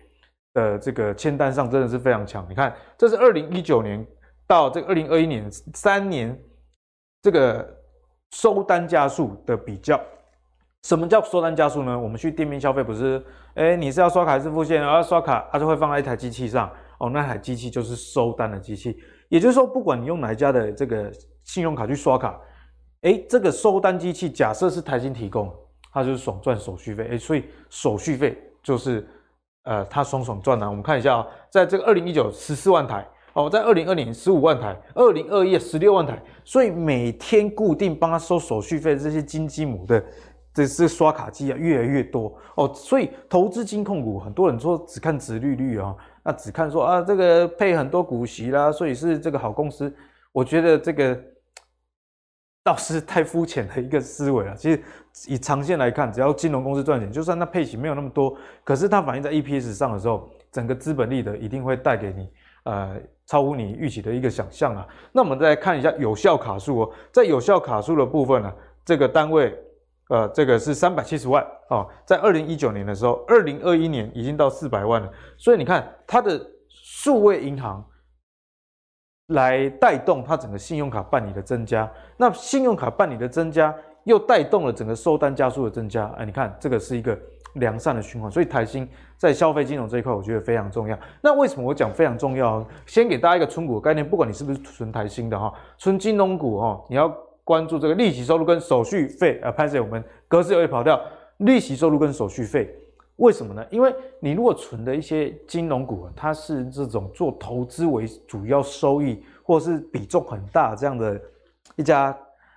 [0.53, 2.43] 的这个签单上真的是非常强。
[2.49, 4.03] 你看，这是二零一九年
[4.47, 6.35] 到这个二零二一年三年
[7.21, 7.67] 这个
[8.31, 10.01] 收单加速的比较。
[10.83, 11.99] 什么叫收单加速呢？
[11.99, 13.23] 我们去店面消费不是？
[13.53, 14.81] 哎，你是要刷卡还是付现？
[14.81, 18.97] 要刷卡，它就会放在一台机器上哦，那台机器就是收单的机器。
[19.29, 21.11] 也就是说，不管你用哪一家的这个
[21.43, 22.39] 信用卡去刷卡。
[23.07, 25.49] 哎，这个收单机器假设是台新提供，
[25.93, 27.07] 它就是爽赚手续费。
[27.11, 29.07] 哎，所以手续费就是
[29.63, 30.69] 呃，它爽爽赚啊。
[30.69, 40.03] 我们看一下啊、在这个二零一九十四万台哦，在二零二零十五万台，二零二一十六万台，所以每天固定帮他收手续费这些金鸡母的
[40.53, 42.69] 这是刷卡机啊，越来越多哦。
[42.75, 49.95] 所以投资金控股，很多人说只看殖利率啊、那只看说啊这个配很多股息啦，所以是这个好公司。
[50.33, 51.17] 我觉得这个。
[52.67, 54.53] 倒是太肤浅的一个思维了。
[54.53, 54.83] 其实
[55.25, 62.29] 以长线来看，只要金融公司赚钱，就算它配息没有那么多，可是它反映在 EPS 上的时候，整个资本利得一定会带给你
[62.65, 64.85] 呃超乎你预期的一个想象啊。
[65.13, 68.53] 那我们再来看一下有效卡数哦，在有效卡数的部分呢，
[68.83, 69.57] 这个单位
[70.09, 75.09] 呃这个是三百七十万哦，在二零一九年的时候，二零二一年已经到四百万了。
[75.37, 77.81] 所以你看它的数位银行。
[79.27, 83.73] 来带动它整个信用卡办理的增加，那信用卡办理的增加，
[84.05, 86.05] 又带动了整个收单加速的增加。
[86.17, 87.17] 哎，你看这个是一个
[87.55, 88.87] 良善的循环，所以台新
[89.17, 90.97] 在消费金融这一块，我觉得非常重要。
[91.21, 92.65] 那为什么我讲非常重要？
[92.85, 97.13] 先给大家一个存股的概念，不管你是不是存台新的哈，存金融股哈，你要
[97.43, 99.51] 关注这个利息收入跟手续费啊。
[99.51, 101.01] 拍谢我们格式有点跑掉，
[101.39, 102.73] 利息收入跟手续费。
[103.17, 103.65] 为什么呢？
[103.69, 111.19] 因为你如果存的一些金融股，它是这种做投资为主要收益，或是比重很大这样的
[111.75, 112.15] 一家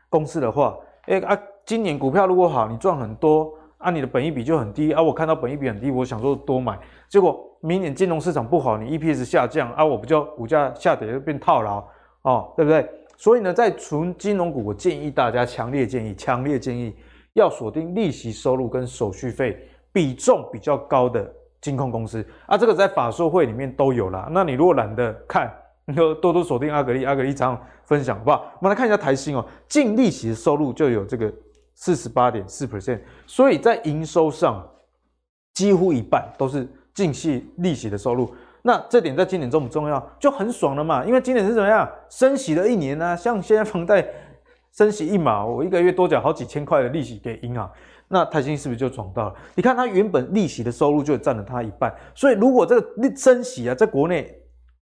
[0.08, 5.02] 公司的话，哎啊，今年股票如果好，你赚很多啊，你的本益比就很低啊。
[5.02, 11.82] 我看到本益比很低，我想说多买，结果明年金融市场不好，你 EPS 下降啊，我不就股价下跌就变套牢
[12.22, 12.86] 哦，对不对？
[13.16, 16.94] 所以呢，在存金融股，我建议大家强烈建议，强烈建议
[17.32, 19.66] 要锁定利息收入跟手续费。
[19.92, 24.28] 比重比较高的金控公司啊，这个在法说会里面都有啦。
[24.30, 25.52] 那你如果懒得看，
[25.86, 28.52] 你 就多多锁定阿格力，阿格力常分享，好不好？
[28.60, 31.32] 我们来看一下台新哦，净利息的收入就有这个
[31.74, 34.66] 四十八点四 percent，所以在营收上
[35.54, 38.32] 几乎一半都是净息利息的收入。
[38.62, 39.98] 那这点在今年重不重要？
[40.18, 41.88] 就很爽了嘛，因为今年是怎么样？
[42.08, 44.06] 升息了一年呢、像现在房贷
[44.72, 47.70] 升息一码，我一个月多缴好几千块的利息给银行。
[48.12, 49.34] 那台新是不是就赚到了？
[49.54, 54.36] 你看它原本利息的收入就占了它一半，所以如果这个利升息啊，在国内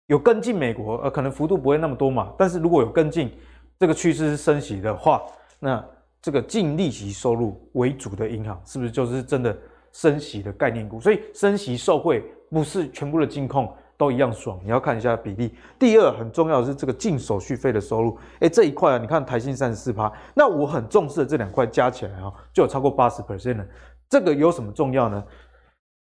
[0.08, 2.34] 有跟进美国，呃，可能幅度不会那么多嘛。
[2.36, 3.32] 但是如果有跟进
[3.78, 5.22] 这个趋势是升息的话，
[5.58, 5.82] 那
[6.20, 9.56] 这个净利息收入为主的银行，是不是就是真的
[9.92, 11.00] 升息的概念股？
[11.00, 13.74] 所以升息受惠不是全部的金控。
[13.96, 15.54] 都一样爽，你要看一下比例。
[15.78, 23.66] 第二很重要的是这个净手续费的收入，哎，这一块啊，你看台新三十四趴，那我很重视的这两块加起来啊，就有超过八十 percent 了。
[24.08, 25.24] 这个有什么重要呢？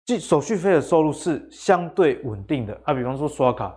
[0.06, 3.74] 净手续费的收入是相对稳定的啊，比方说刷卡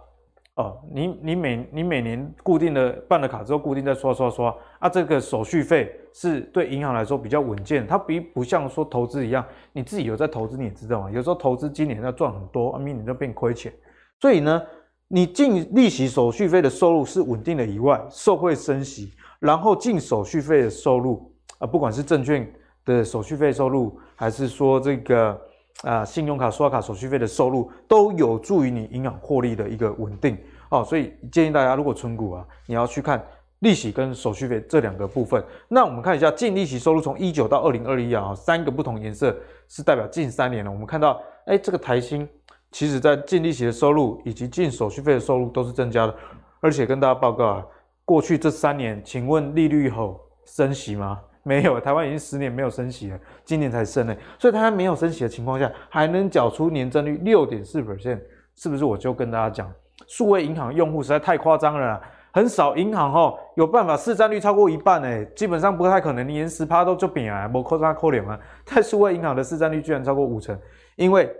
[0.56, 13.72] 哦，你你每你每年固定的办了卡之后，固定在刷刷刷啊，这个手续费是对银行来说比较稳健，它比不像说投资一样，你自己有在投资你也知道嘛，有时候投资今年要赚很多，啊，明年就变亏钱。
[14.20, 14.62] 所以呢，
[15.08, 22.50] 你净利息手续费的收入是稳定的以外，受惠升息，然后净手续费的收入啊，不管是证券
[22.84, 25.38] 的手续费收入，还是说这个
[25.82, 30.36] 啊信用卡刷卡手续费的收入，都有助于你银行获利的一个稳定
[30.70, 30.82] 哦。
[30.82, 33.22] 所以建议大家，如果存股啊，你要去看
[33.60, 35.42] 利息跟手续费这两个部分。
[35.68, 39.36] 那我们看一下净利息收入，从一九到二零二一啊，三个不同颜色
[39.68, 40.70] 是代表近三年了。
[40.70, 42.28] 我们看到，哎，这个台新
[42.70, 46.14] 其实在净利息的收入以及净手续费的收入都是增加的，
[46.60, 47.66] 而且跟大家报告啊，
[48.04, 51.20] 过去这三年，请问利率后升息吗？
[51.42, 54.14] 没有，台湾已经十年没有升息了，今年才升呢。
[54.36, 58.20] 所以台湾没有升息的情况下，还能缴出年增率六点四 percent，
[58.56, 58.84] 是不是？
[58.84, 59.72] 我就跟大家讲，
[60.08, 62.00] 数位银行用户实在太夸张了啦，
[62.32, 68.36] 很少银行齁有办法市占率超过一半诶，基本上不太可能，连十趴都就扁啊，无扣三扣两啊。
[68.64, 70.58] 但数位银行的市占率居然超过五成，
[70.96, 71.32] 因为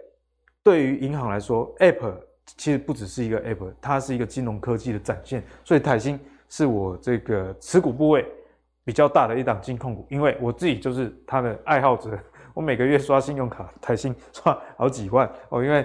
[0.67, 2.13] 对于银行来说，App
[2.57, 8.27] 其实不只是一个 App，它是一个金融科技的展现，所以台新是我这个持股部位。
[8.85, 12.17] 比较大的一档金控股，因为我自己就是它的爱好者，
[12.55, 15.85] 我每个月刷信用卡，台新刷好几万哦，因为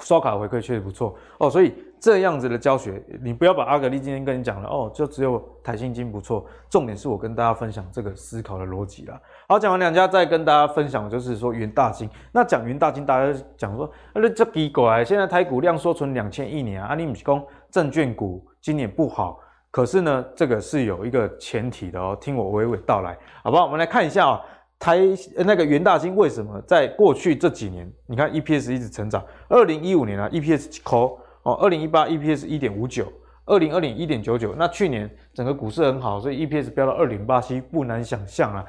[0.00, 9.20] 刷卡回馈确实不错哦，所以这样子的教学，你不要把阿格力今天跟你讲了哦，就只有台新金不错，重点是我跟大家分享这个思考的逻辑啦。
[9.48, 19.40] 好，讲完两家，再跟大家分享就是说元大金，那讲元大金，大家讲说，那这奇怪，现在台股量缩存两千亿年啊，你不是说证券股今年不好？
[19.70, 23.64] 可是呢，这个是有一个前提的哦，听我娓娓道来，好不好？
[23.64, 24.40] 我们来看一下啊、哦，
[24.78, 24.98] 台
[25.36, 33.10] 那个元大金为什么在过去这几年，你看 EPS 一直成长，二零一五年啊 EPS 扣哦，二零一八 EPS 一点五九，
[33.46, 38.64] 二零二零一点九九，那去年整个股市很好，所以 EPS 飙到二零八七，不难想象啊。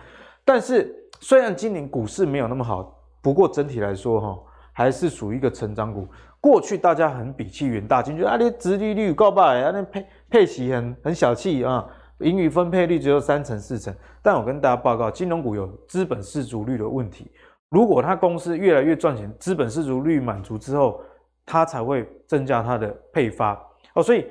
[0.45, 6.07] 但是虽然今年股市没有那么好，不过整体来说哈、哦，还是属于一个成长股。
[6.39, 11.85] 过去大家很鄙弃元大金，觉得啊，你殖利率高吧，啊，那配配息很很小气啊，
[12.19, 13.93] 盈余分配率只有三成四成。
[14.21, 17.31] 但我跟大家报告，金融股有资本适足率的问题。
[17.69, 21.01] 如果它公司越来越赚钱，资本适足率满足之后，
[21.45, 23.53] 它才会增加它的配发
[23.93, 24.01] 哦。
[24.01, 24.25] 所以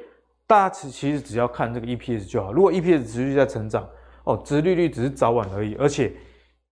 [0.46, 2.53] 大家其其实只要看这个 EPS 就好。
[2.53, 3.88] 如果 EPS 持续在成长，
[4.25, 5.75] 哦，殖利率只是早晚而已。
[5.77, 6.12] 而且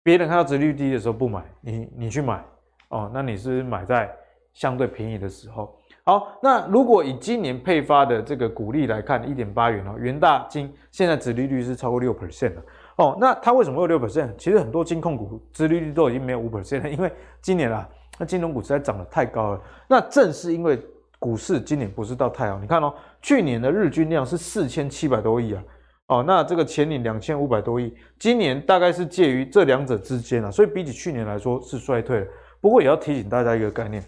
[0.03, 2.45] 别人看到殖利率低的时候不买，你你去买
[2.89, 4.11] 哦，那你是买在？
[4.55, 12.63] 相对便宜的时候，好，那如果以今年配发的这个股利来看，一点八元哦，元大金现在殖利率是超过六 percent 了
[12.97, 13.17] 哦。
[13.19, 14.29] 那它为什么会有六 percent？
[14.37, 17.89] 其实很多金控股殖利率都已经没有五 percent 了， 因为今年啊，
[18.19, 19.61] 那金融股实在涨得太高了。
[19.89, 20.79] 那正是因为
[21.19, 25.65] 股市今年不是到太好，你看哦，去年的日均量是四千七百多亿啊，
[26.09, 32.27] 哦，那这个前年两千五百多亿，今年大概是介于这两者之间啊，所以比起去年来说是衰退了。
[32.61, 34.05] 不过也要提醒大家一个概念。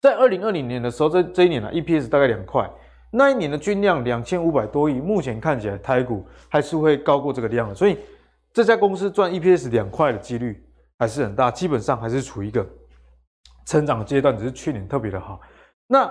[0.00, 2.68] 在二零二零年的时候，这这一年呢，EPS 大概两块，
[3.10, 7.98] 那一年的均量两千五百多亿，目前看起来台股还是会高过这个量的，所以
[8.50, 10.64] 这家公司赚 EPS 两块的几率
[10.98, 12.66] 还是很大，基本上还是处于一个
[13.66, 15.38] 成长阶段，只是去年特别的好。
[15.86, 16.10] 那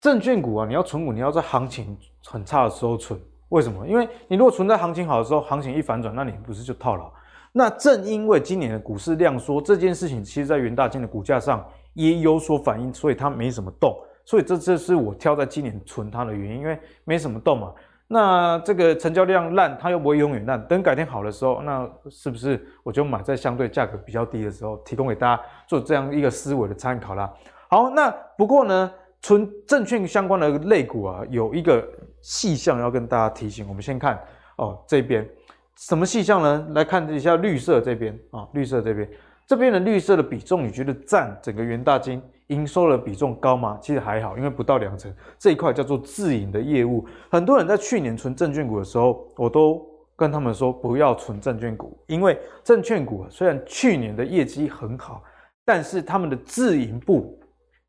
[0.00, 3.86] 证券股啊，你要存股，你要在行情很差的时候存，为什么？
[3.86, 7.12] 因为你如果存在行情好的时候，行情一反转，那你不是就套牢？
[7.52, 11.64] 那正因为今年的股市量缩这件事情，其实在元大金的股价上。
[11.98, 13.92] 也有所反应，所以它没什么动，
[14.24, 17.74] 所以这这是我挑在今年存它的原因，因为没什么动嘛。
[18.06, 27.30] 那这个成交量烂，它又不会永远烂，等改天好的时候，那是不是我就买在相对价格比较低的时候，提供给大家做这样一个思维的参考啦。
[27.68, 31.84] 好，那不过呢，存证券相关的类股啊，有一个
[32.22, 33.66] 细项要跟大家提醒。
[33.68, 34.18] 我们先看
[34.56, 35.28] 哦这边
[35.76, 36.66] 什么细项呢？
[36.70, 39.08] 来看一下绿色这边啊，绿色这边。
[39.48, 43.78] 这边的绿色的比重，你觉得占整个元大金营收的比重高吗？
[43.80, 45.10] 其实还好，因为不到两成。
[45.38, 47.06] 这一块叫做自营的业务。
[47.30, 49.82] 很多人在去年存证券股的时候，我都
[50.14, 55.22] 跟他们说不要存证券股，因为证券股虽然去年的业绩很好，
[55.64, 57.40] 但是他们的自营部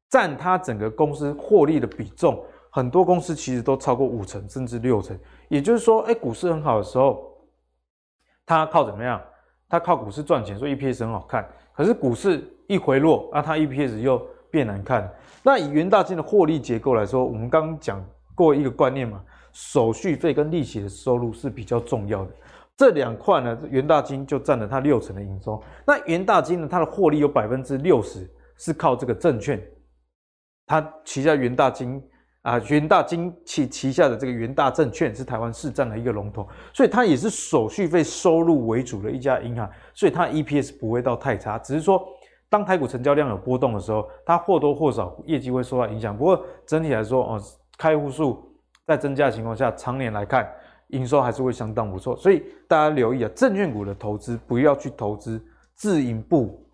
[0.10, 2.42] 占它整个公司获利的比重，
[2.72, 5.20] 很多公司其实都超过五成甚至六成。
[5.50, 7.38] 也就是说，哎，股市很好的时候，
[8.46, 9.22] 它靠怎么样？
[9.70, 11.48] 它靠股市赚钱，所以 EPS 很好看。
[11.74, 14.20] 可是股市一回落，那它 EPS 又
[14.50, 15.10] 变难看。
[15.44, 19.24] 那以元大金的获利结构来说，我们刚刚讲过一个观念嘛，
[19.54, 22.32] 手续费跟利息的收入是比较重要的。
[22.76, 25.62] 这两块呢，元大金就占了它六成的营收。
[25.86, 29.62] 那元大金呢，它的获利有百分之六十是靠这个证券，
[30.66, 32.04] 它旗下元大金。
[32.42, 42.02] 啊，元大金旗旗下的这个元大证券是台湾市占的一个龙头，所以它也是手续费收入为主的一家银行，所以它 EPS 不会到太差，只是说
[42.48, 46.18] 当台股成交量有波动的时候，它或多或少业绩会受到影响。
[46.18, 47.42] 不过整体来说，哦，
[47.78, 48.42] 开户数
[48.88, 50.50] 在增加的情况下，常年来看，
[50.88, 52.16] 营收还是会相当不错。
[52.16, 55.40] 所以大家留意啊，证券股的投资不要去投资
[55.76, 56.66] 自营部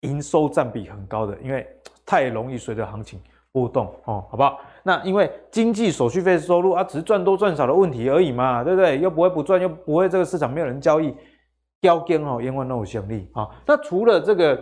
[0.00, 1.66] 营收占比很高的，因为
[2.06, 3.20] 太容易随着行情
[3.58, 4.60] 波动哦，好不好？
[4.84, 8.98] 那因为经纪手续费收入啊，只是赚多赚少的问题而已嘛，对不对？
[9.00, 11.12] 又不会不赚，又不会这个市场没有人交易，
[11.80, 13.48] 标根哦，永远都有潜力啊。
[13.66, 14.58] 那除了这个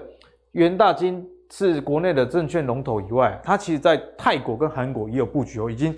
[0.52, 5.94] 元大金是国内的证券龙头以外，它其实在泰国跟韩国也有布局哦，已经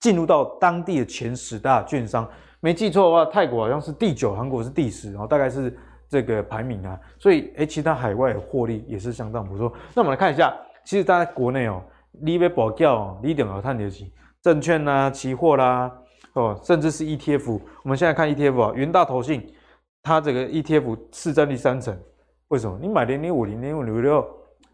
[0.00, 2.28] 进入到当地的前十大券商。
[2.60, 5.76] 没记错的话，泰国好像是第九，韩国是第十，然后大概是
[6.08, 6.98] 这个排名啊。
[7.18, 9.72] 所以，诶，其他海外的获利也是相当不错。
[9.94, 11.82] 那我们来看一下，其实大家国内哦。
[12.20, 14.12] 你要保教，你一定要看得起
[14.42, 15.92] 证券呐、期货啦，
[16.34, 17.60] 哦，甚至是 ETF。
[17.82, 19.52] 我们现在看 ETF 啊，元大投信，
[20.02, 21.98] 它这个 ETF 市占率三成，
[22.48, 22.78] 为什么？
[22.80, 24.24] 你买零零五零零五零六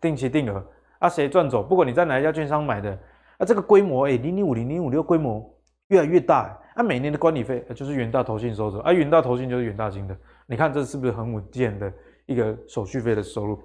[0.00, 0.62] 定期定额
[0.98, 1.62] 啊，谁赚走？
[1.62, 2.90] 不管你在哪一家券商买的，
[3.38, 5.42] 啊，这个规模诶，零零五零零五六规模
[5.88, 10.16] 越来越大，啊，每年的管理费就是元大投信收走，啊，元大投信就是元大金的，
[10.46, 11.92] 你看这是不是很稳健的
[12.26, 13.58] 一个手续费的收入？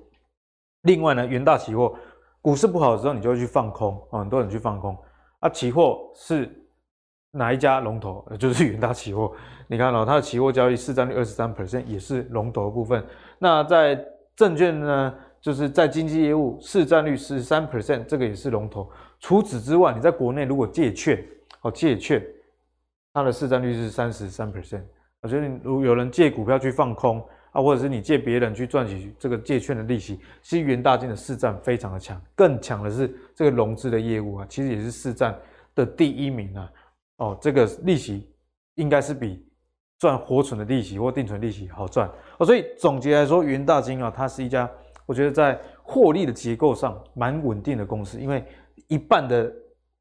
[0.83, 1.93] 另外呢，元大期货。
[2.47, 4.97] 股市不好的时候，你就会去放空啊，很多人去放空
[5.39, 5.49] 啊。
[5.49, 6.49] 期货是
[7.31, 8.25] 哪一家龙头？
[8.39, 9.33] 就是元大期货。
[9.67, 13.03] 你看哦，它的期货交易市占率二十三 percent，也是龙头部分。
[13.37, 14.01] 那在
[14.33, 18.89] 证券呢，就是在经纪业务市占率十三 percent，这个也是龙头。
[19.19, 21.21] 除此之外，你在国内如果借券
[21.63, 22.25] 哦，借券，
[23.11, 24.83] 它的市占率是三十三 percent。
[25.21, 27.21] 我觉得如有人借股票去放空。
[27.51, 35.37] 啊，或者是你借别人去赚取这个借券的利息，其实元大金的市占非常的强，更强的是这个融资的业务啊，其实也是市占
[35.73, 36.69] 的第一名啊。
[37.17, 38.29] 哦，这个利息
[38.75, 39.43] 应该是比
[39.97, 42.45] 赚活存的利息或定存利息好赚哦。
[42.45, 44.69] 所以总结来说，元大金啊，它是一家
[45.07, 48.45] 我觉得在获利的结构上蛮稳定的公司，因为
[48.87, 49.51] 一半的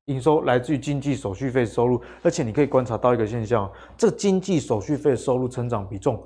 [0.06, 6.22] 营收来自于经纪手续费收入，而且你可以观察到一个现象，这个经纪手续费收入成长比重。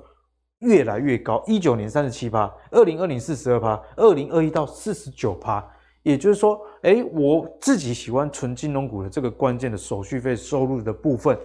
[0.61, 5.63] 越来越高，一九年三十七趴，二零二零四十二趴，二零二一到四十九趴。
[6.03, 11.37] 也就是说，诶，我自己喜欢纯金融股的这个关键的手续费收入的部分，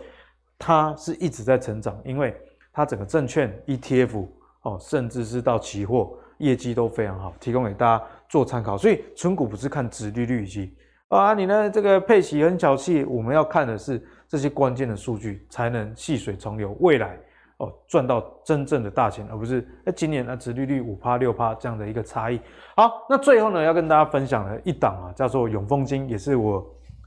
[0.59, 2.35] 它是一直在成长，因为
[2.73, 4.27] 它整个证券 ETF
[4.63, 8.79] 哦，甚至是到期货业绩都非常好，提供给大家做参考。
[8.79, 10.75] 所以纯股不是看殖利率以及
[11.09, 17.19] 啊，你呢这个配息很小气，我们要看的是这些关键的数据，才能细水长流，未来。
[17.59, 22.39] 哦，赚到真正的大钱，而不是哎，今年啊，殖利率五趴六趴这样的一个差异。
[22.77, 26.63] 好，那最后呢，要跟大家分享的一档啊，叫做永丰金，也是我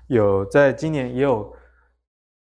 [0.08, 1.54] 有在今年也有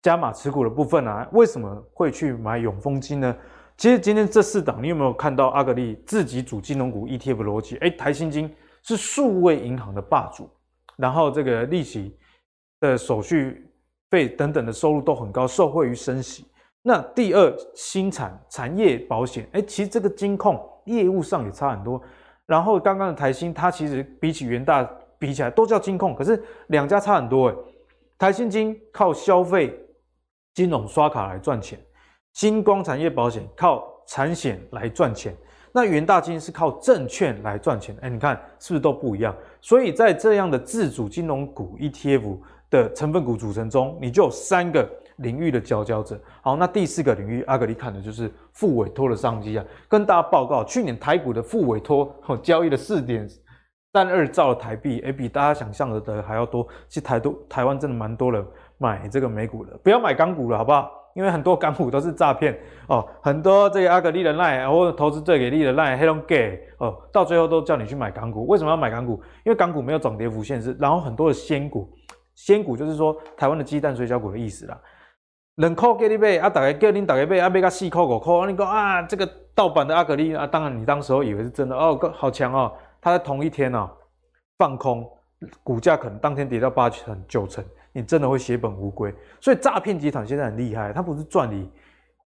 [0.02, 1.28] 加码持股的部分啊。
[1.32, 3.36] 为什么会去买永丰金呢？
[3.76, 7.76] 其实今天这四档，你有没有看到阿格力自己组金融股 ETF 逻辑？
[7.78, 8.54] 哎，台新金
[8.84, 10.48] 是数位银行的霸主，
[10.96, 12.16] 然后这个利息
[12.78, 13.68] 的手续
[14.10, 16.46] 费等等的收入都很高，受惠于升息。
[16.88, 22.00] 那第二，新产产业保险，哎，其实这个金控业务上也差很多。
[22.46, 27.54] 然后刚刚的台新，它其实比起元大比起来都叫金控，可是两家差很多哎。
[28.16, 29.76] 台新金靠消费
[30.54, 31.76] 金融刷卡来赚钱，
[32.34, 35.36] 新光产业保险靠产险来赚钱。
[35.72, 39.34] 那元大金是靠证券来赚钱，哎，你看是不是都不一样？
[39.60, 42.38] 所以在这样的自主金融股 ETF
[42.70, 44.88] 的成分股组成中，你就有三个。
[45.18, 49.64] 领域的佼佼者，好，那第四个领域，阿格力看的就是复委托的商机啊。
[49.88, 53.28] 跟大家报告，去年台股的复委托 交易了四点
[53.92, 56.66] 三二兆的台币，哎，比大家想象的还要多。
[56.88, 58.46] 其实台都台湾真的蛮多人
[58.78, 60.90] 买这个美股的，不要买港股了，好不好？
[61.14, 62.54] 因为很多港股都是诈骗
[62.88, 68.46] 哦，很多这个阿格力的赖或者投资最给力的赖黑龙 gay 哦，到最后都叫你去买港股。
[68.48, 69.14] 为什么要买港股？
[69.42, 71.88] 因为港股没有涨跌幅限制，然后很多的仙股，
[72.34, 74.78] 仙股就是说台湾的鸡蛋水饺股的意思啦。
[75.56, 78.46] 两块叫你买啊，大家叫你大家买啊，买个四块五块。
[78.46, 82.72] 你讲啊，这个盗版的阿格力啊，当然你当时候以为是真的哦，好强哦。
[83.00, 83.90] 他在同一天哦
[84.58, 85.08] 放空，
[85.62, 89.14] 股价可能当天跌到八成九成，你真的会血本无归。
[89.40, 91.70] 所以诈骗集团现在很厉害，他不是赚你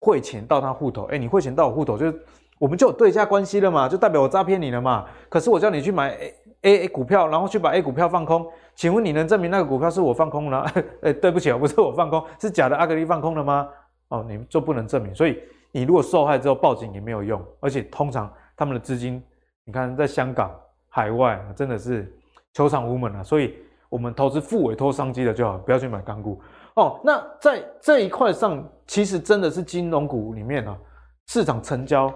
[0.01, 2.21] 汇钱到他户头，哎，你汇钱到我户头，就是
[2.59, 5.07] 我们就有对价关系了嘛，就代表我诈骗你了嘛。
[5.29, 8.45] 可是我叫你去买 A A A 股票，然后去把 A 股票放空。
[8.81, 10.61] 请问你能证明那个股票是我放空了？
[11.05, 13.69] 哎，对不起啊，不是我放空，是假的阿格力放空了吗？
[14.09, 15.15] 哦，你就不能证明。
[15.15, 15.39] 所以
[15.71, 19.23] 你如果受害之后报警也没有用，而且通常他们的资金，
[19.67, 20.51] 你看在香港、
[20.89, 22.11] 海外真的是
[22.55, 23.23] 求场无门啊。
[23.23, 23.55] 所以
[23.91, 26.41] 我们投资复委托商机的就好，不要去买港股
[26.73, 26.99] 哦。
[27.05, 30.75] 那在这一块上，其实真的是金融股里面啊，
[31.27, 32.11] 市场成交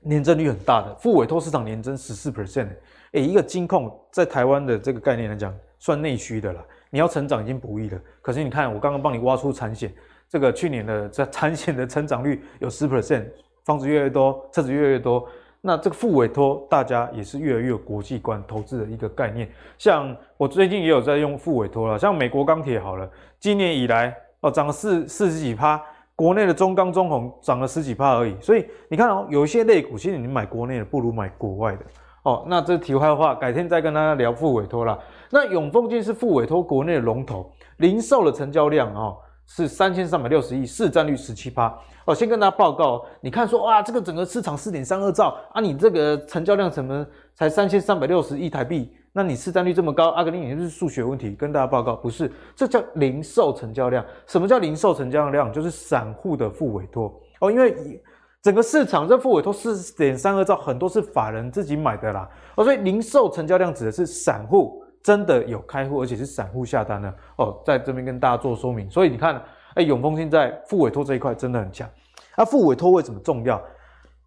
[0.00, 2.70] 年增率很大的，复委托市场年增十四 percent。
[3.12, 6.64] 诶，一个金控在台湾的这个概念来讲，算内需的了。
[6.90, 7.98] 你要成长已经不易了。
[8.22, 9.92] 可是你看，我刚刚帮你挖出产险，
[10.28, 13.24] 这个去年的这 产险的成长率有十 percent，
[13.64, 15.26] 房子越来越多，车子越来越多，
[15.60, 19.48] 那这个复委托大家也是越来越有国际观投资的一个概念。
[19.76, 25.80] 像我最近也有在用复委托了，像美国钢铁好了，今年以来哦涨了四四十几趴，
[26.14, 28.36] 国内的中钢、中红涨了十几趴而已。
[28.40, 31.84] 所以你看哦，有一些类股，其实你买国内的不如买国外的
[32.22, 32.44] 哦。
[32.48, 34.98] 那这题外话，改天再跟大家聊副委托啦。
[35.30, 39.16] 那永丰金是副委托国内的龙头，零售的成交量哦。
[39.52, 41.76] 是三千三百六十亿，市占率十七趴。
[42.04, 47.04] 哦，先跟大家报告，你看说哇，这个整个市场四点三二兆啊，你这个成交量怎么
[47.34, 48.94] 才三千三百六十亿台币？
[49.12, 51.34] 那你市占率这么高，阿格力你是数学问题？
[51.34, 54.06] 跟大家报告，不是，这叫零售成交量。
[54.28, 55.52] 什么叫零售成交量？
[55.52, 58.00] 就是散户的副委托哦，因为
[58.42, 62.28] 整个市场这付委托四点三二兆，很多是法人自己买的啦。
[62.56, 64.84] 哦，所以零售成交量指的是散户。
[65.02, 68.88] 真的有开户，而且是散户下单的哦，在这边跟大家做说明。
[68.90, 71.88] 所以你看，哎，永丰现在付委托这一块真的很强。
[72.36, 73.58] 那、啊、复委托为什么重要？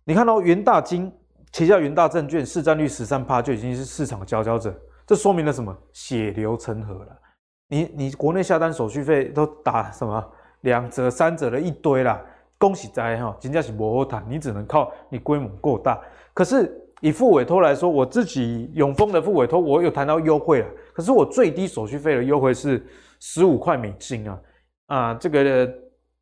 [0.03, 1.13] 你看到、哦、元大金
[1.51, 4.75] 旗下元大证券市占率十三趴，就已经是市场的佼佼者。
[5.05, 5.77] 这说明了什么？
[5.91, 7.19] 血流成河了。
[7.67, 10.27] 你你国内下单手续费都打什么
[10.61, 12.19] 两折、三折的一堆啦。
[12.63, 15.99] 恭喜在哈，金价是不好谈，你只能靠你规模够大。
[16.33, 16.79] 可是。
[17.01, 20.67] 以付委托来说，我自己永丰的付委托，我有谈到优惠了。
[20.93, 22.81] 可是我最低手续费的优惠是
[23.19, 24.39] 十五块美金啊，
[24.85, 25.69] 啊，这个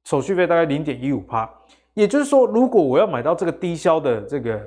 [0.05, 1.47] 手续费大概零点一五趴。
[1.93, 4.59] 也就是说，如果我要买到这个低消的这个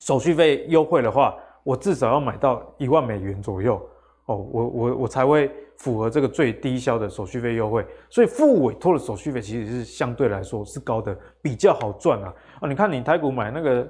[0.00, 3.80] 手续费优惠的话，我至少要买到一万美元左右
[4.26, 7.84] 哦，我我我才会符合这个最低消的手续费优惠。
[8.10, 12.34] 所以付委托的手续费其实是相对来说是高的，比较好赚啊。
[12.60, 13.86] 啊，你看你台股买那个。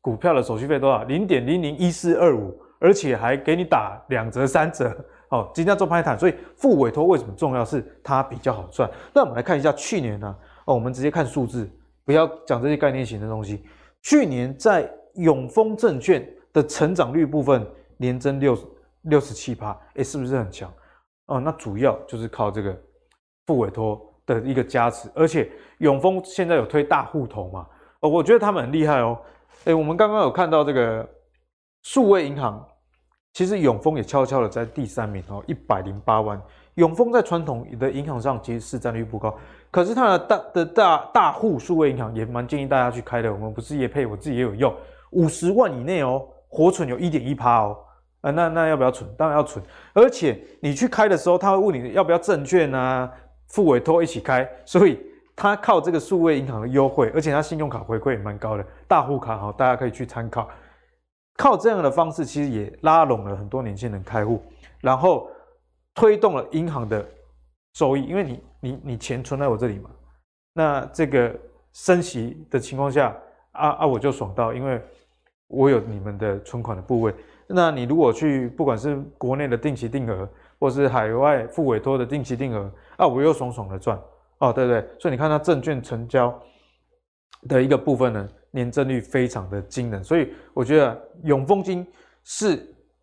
[0.00, 1.04] 股票的手续费多少？
[1.04, 4.92] 零点零零一四二五，而且还给你打两折三折。
[5.28, 7.64] 哦，今天做拍坦，所以付委托为什么重要？
[7.64, 8.90] 是它比较好赚。
[9.14, 10.36] 那我们来看一下去年呢、啊？
[10.64, 11.70] 哦，我们直接看数字，
[12.04, 13.62] 不要讲这些概念型的东西。
[14.02, 17.64] 去年在永丰证券的成长率部分，
[17.96, 18.58] 年增六
[19.02, 20.72] 六十七趴，哎，是不是很强？
[21.26, 22.76] 哦，那主要就是靠这个
[23.46, 27.66] 副委托的一个加持，而且永丰现在有推大户头嘛？
[28.00, 29.18] 哦，我觉得他们很厉害哦。
[29.64, 31.08] 哎，我们刚刚有看到这个
[31.82, 32.66] 数位银行，
[33.32, 36.40] 其实永丰也悄悄的在第三名哦，一百零八万。
[36.76, 39.36] 永丰在传统的银行上其实市占率不高，
[39.70, 43.32] 可是它的大的大大户数位银行也蛮建议大家去开的。
[43.32, 44.74] 我们不是也配，我自己也有用，
[45.10, 47.76] 五十万以内哦，活存有一点一趴哦。
[48.22, 49.08] 啊，那那要不要存？
[49.16, 49.64] 当然要存。
[49.92, 53.08] 而且你去开的时候，他会问你要不要证券啊、
[53.48, 54.98] 复委托一起开，所以。
[55.34, 60.46] 他靠这个数位银行的优惠，而且他信用卡回馈也蛮高的，大户卡哈，大家可以去参考。
[61.38, 64.42] 靠这样的方式，其实也拉拢了很多年轻人开户，
[64.82, 65.30] 然后
[65.94, 67.04] 推动了银行的
[67.72, 69.90] 收益，因为你你你钱存在我这里嘛，
[70.52, 71.34] 那这个
[71.72, 73.16] 升息的情况下，
[73.52, 74.80] 啊啊我就爽到，因为
[75.48, 77.12] 我有你们的存款的部位。
[77.54, 80.28] 那你如果去不管是国内的定期定额，
[80.58, 84.00] 或是海外付委托的定期定额，啊我又爽爽的赚。
[84.38, 86.36] 哦，对不对，所以你看它证券成交
[87.48, 91.86] 的一个部分呢，年增率非常的惊人，所以我觉得永丰金
[92.24, 92.60] 是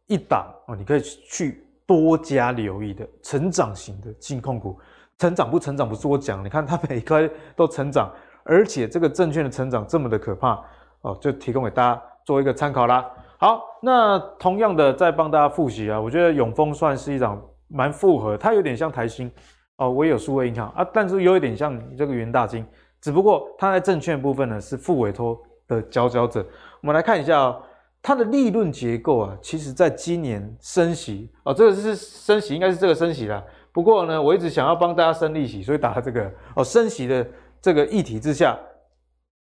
[0.08, 4.78] 一档哦，你可以去多加留意的成长型的金控股。
[5.18, 10.62] 成长不成长不是我讲，你看它每一块都成长，而且这个证券的成长这么的可怕
[11.02, 13.06] 哦，就提供给大家做一个参考啦。
[13.42, 19.32] 好，那同样的再帮大家复习啊，我觉得永丰算是一档蛮复合，它有点像台新。
[19.78, 22.66] 哦，我也有数位银行啊，但是有一点像这个元大金，
[23.00, 26.46] 只不过它在证券部分呢是副委托的佼佼者。
[26.82, 27.62] 我们来看一下哦，
[28.02, 33.42] 它的利润结构啊，其实在今年升息哦，这个是升息，应该是这个升息啦。
[33.72, 37.26] 不过呢，我一直想要帮大家升利息，所以打这个哦升息的
[37.62, 38.60] 这个议题之下，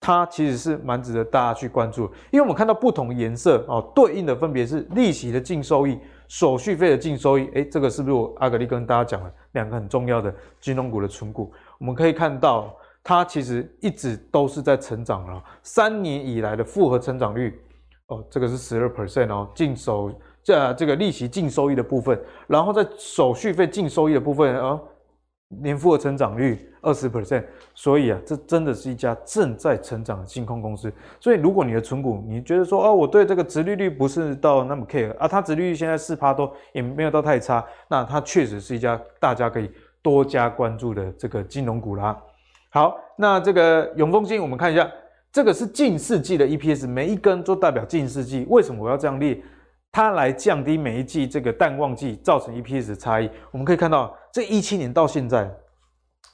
[0.05, 5.97] 它其实是蛮值得大家去关注，因为我们看到不同颜色哦，对应的分别是利息的净收益。
[6.27, 11.53] 手续费的净收益，诶，这个是不是我阿格力跟大家讲了两个很重要的金融股的存股？
[11.77, 17.57] 我们可以看到，它其实一直都是在成长了，三年以来的复合成长率，
[18.07, 20.11] 哦，这个是十二 percent 哦，净收
[20.43, 24.77] 这这个利息净收益的部分，然后在手续费净收益的部分啊。
[25.61, 27.43] 年复合成长率二十 percent，
[27.73, 30.91] 所以啊，这真的是一家正在成长的金控公司。
[31.19, 42.17] 所以，如果你的存股，你觉得说，哦，我对这个殖利率不是到那么 care 啊，它殖利率现在四趴多，也没有到太差，那它确实是一家大家可以多加关注的这个金融股啦。
[42.69, 44.89] 好，那这个永丰金，我们看一下，
[45.31, 48.45] 这个是近四季的 EPS，每一根都代表近四季。
[48.49, 49.41] 为什么我要这样列？
[49.95, 53.29] 它来降低每一季这个淡旺季造成 EPS 的差异。
[53.51, 55.47] 我们可以看到，这一七年到现在，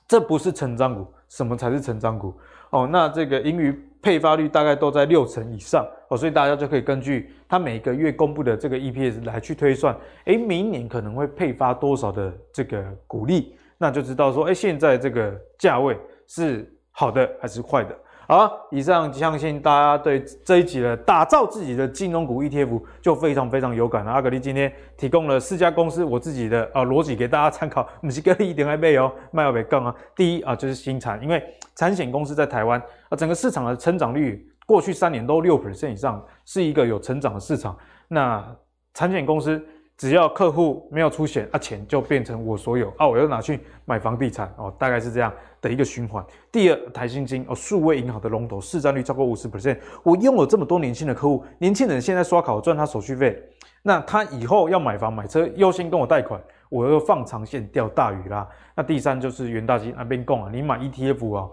[0.08, 2.34] 这不是成长股，什么才是成长股？
[2.70, 9.94] 哦，那这个盈余配发率大概都在六成以上哦，所以大家就可以根据它每个月公布的这个 EPS 来去推算，
[10.24, 17.94] 哎，明年可能会配发多少的这个股利，那就知道说，哎，现在这个价位是好的还是坏的。
[18.32, 24.12] 好，以上相信大家对这一集的打造自己的金融股 ETF 就非常非常有感了。
[24.12, 29.96] 阿格力今天提供了四家公司我自己的啊逻辑给大家参考，不是跟一点来背哦，卖要背更啊。
[30.16, 31.44] 第一啊就是新产，因为
[31.76, 37.76] 产险公司在台湾啊整个市场的成长率过去三年都六 percent 以上，是一个有成长的市场。
[38.10, 38.46] 那
[38.94, 39.60] 产险公司。
[40.00, 46.26] 只要客户没有出险，啊，钱就变成我所有啊，我要拿去买房地产哦，大概是这样的一个循环。
[46.50, 49.78] 第二，台新金哦，数位银行的龙头，市占率超过五十 percent。
[50.02, 53.44] 我拥有这么多年轻的客户，年轻人现在刷卡赚他手续费，
[53.84, 58.48] 那他以后要买房买车优先跟我贷款，我要放长线钓大鱼啦。
[58.78, 61.50] 那第三就是元大金那边供啊，你买 ETF 啊，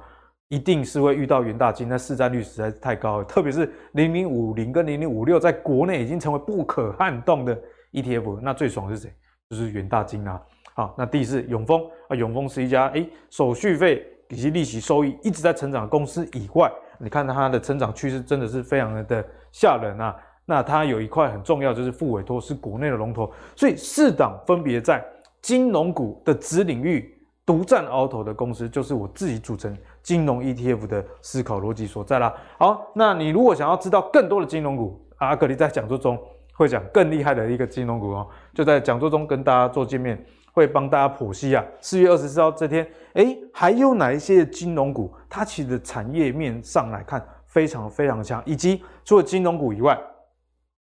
[0.50, 7.60] 一定是会遇到元大金，那市占率实在是太高了，特别是零零五零跟零零五六，在国内已经成为不可撼动的。
[7.96, 9.12] ETF 那最爽的是谁？
[9.50, 10.40] 就是元大金啊。
[10.74, 20.14] 好，那第四永丰啊，永丰是一家诶手续费以及利息收益一直在成长的公司以外，你看它的成长趋势真的是非常的吓人啊。
[20.44, 25.02] 那它有一块很重要，就是副委托是国内的龙头，所以四档分别在
[25.40, 27.10] 金融股的子领域
[27.46, 32.34] 独占鳌头的公司，就是我自己组成金融 ETF 的思考逻辑所在啦。
[32.58, 36.18] 好，那你如果想要知道更多的金融股，阿格力在讲座中。
[36.56, 41.62] 会讲更厉害的一个金融股哦，就在讲座中跟大家做见面，会帮大家剖析啊。
[41.80, 49.98] 四月二十四号这天，诶，还有哪一些金融股，它其实产业面上来看非常非常强，以及除了金融股以外，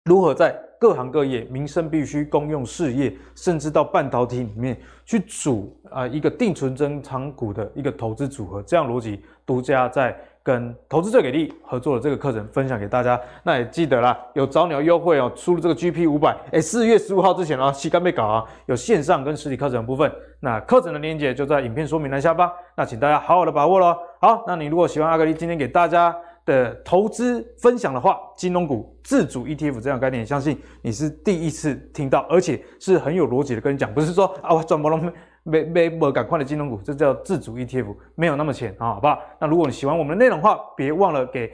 [0.07, 10.18] 如何在各行各业、民生必需、公用事业，甚至到半导体里面去组啊一个定存增长股的一个投资组合，这样逻辑独家在。
[10.43, 20.11] 跟投资最给力合作的这个课程分享给大家，那也记得啦，有早鸟优惠哦，输入这个 GP 五百，哎，四月十五号之前哦，期间没搞啊，有线上跟实体课程的部分，
[20.41, 23.95] 那课程的链接就在影片说明栏下方，那请大家好好的把握喽。
[24.20, 26.16] 好，那你如果喜欢阿格力今天给大家
[26.47, 35.12] 的投资分享的话，金融股自主 ETF 这样概念，相信你是第一次听到，而且是很有逻辑的跟你讲，不是说啊我转播了。
[35.43, 39.18] 没没没赶快的金融股，这叫自主 ETF，没有那么浅啊，好不好？
[39.41, 41.53] 那如果你喜欢我们的内容的话，别忘了给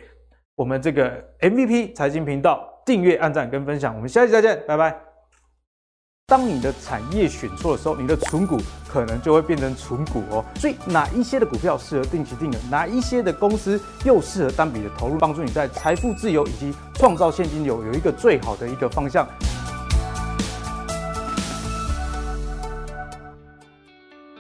[0.55, 3.95] 我们这个 MVP 财经频道订阅、按赞跟分享。
[3.95, 4.99] 我们下期再见，拜拜。
[6.29, 8.59] 当你的产业选错的时候，你的存股
[8.89, 10.45] 可能就会变成存股哦。
[10.57, 19.25] 所以哪一些的股票适合定期定额，哪一些的公司又适合单笔的投入，帮助你在财富自由以及创造现金流有一个最好的一个方向。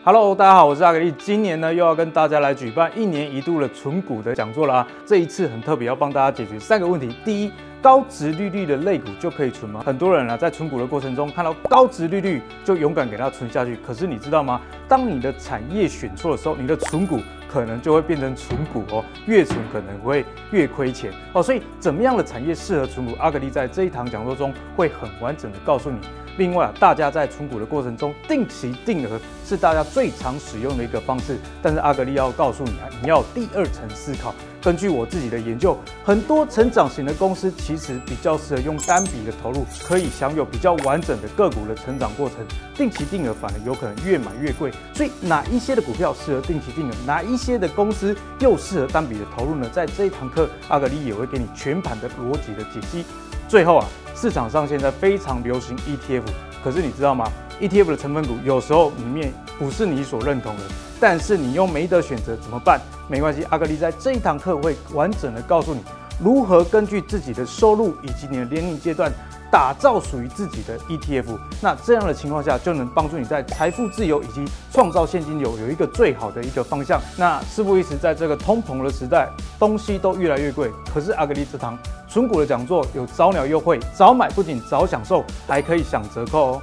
[0.09, 1.13] Hello，大家好，我是阿格力。
[1.19, 4.87] 今年呢，又要跟大家来举办一年一度的存股的讲座了啊。
[5.05, 7.13] 这一次很特别，要帮大家解决三个问题。
[7.25, 7.51] 第一，
[7.83, 9.83] 高殖利率的类股就可以存吗？
[9.85, 13.77] 很多人啊，在存股的过程中看到高殖利率就勇敢给它存下去。
[13.85, 14.61] 可是你知道吗？
[14.87, 21.43] 当你的产业选错的时候，你的存股可能就会变成存股哦，越存可能会越亏钱哦。
[21.43, 23.13] 所以，怎么样的产业适合存股？
[23.19, 25.99] 阿格力在这一堂讲座中会很完整的告诉你。
[26.37, 31.37] 另外啊，大家在存股的过程中，定期定额是大家最常使用的一个方式。
[31.63, 34.35] 但是阿格力要告诉你啊，你要第二层思考。
[34.63, 42.39] 根据我自己的研究，很多成长型的公司其实比较适合用单笔的投入，可以享有比较完整的个股的成长过程。
[42.75, 44.73] 定期定额反而有可能越买越贵。
[44.93, 49.69] 所以哪一些的股票适合定期定额，哪一些的公司又适合单笔的投入呢？
[49.73, 53.05] 在这一堂课，阿格力也会给你全盘的逻辑的解析。
[53.49, 53.87] 最后啊。
[54.19, 56.23] 市场上现在非常流行 ETF，
[56.65, 57.31] 可是你知道吗
[57.61, 60.63] ？ETF 的成分股有时候里面不是你所认同的，
[60.99, 62.81] 但是你又没得选择怎么办？
[63.09, 65.83] 没关系，阿格力在这一堂课会完整的告诉你
[66.19, 69.13] 如何根据自己的收入以及你的年龄阶段
[69.51, 71.39] 打造属于自己的 ETF。
[71.61, 77.01] 那这样的情况下就能帮助你在财富自由以及创造现金流有一个最好的一个方向。
[77.17, 79.29] 那事不宜迟，在这个通膨的时代，
[79.59, 81.79] 东西都越来越贵，可是阿格力这堂。
[82.09, 86.63] 纯股的讲座有早鸟优惠，早买不仅早享受，还可以享折扣哦。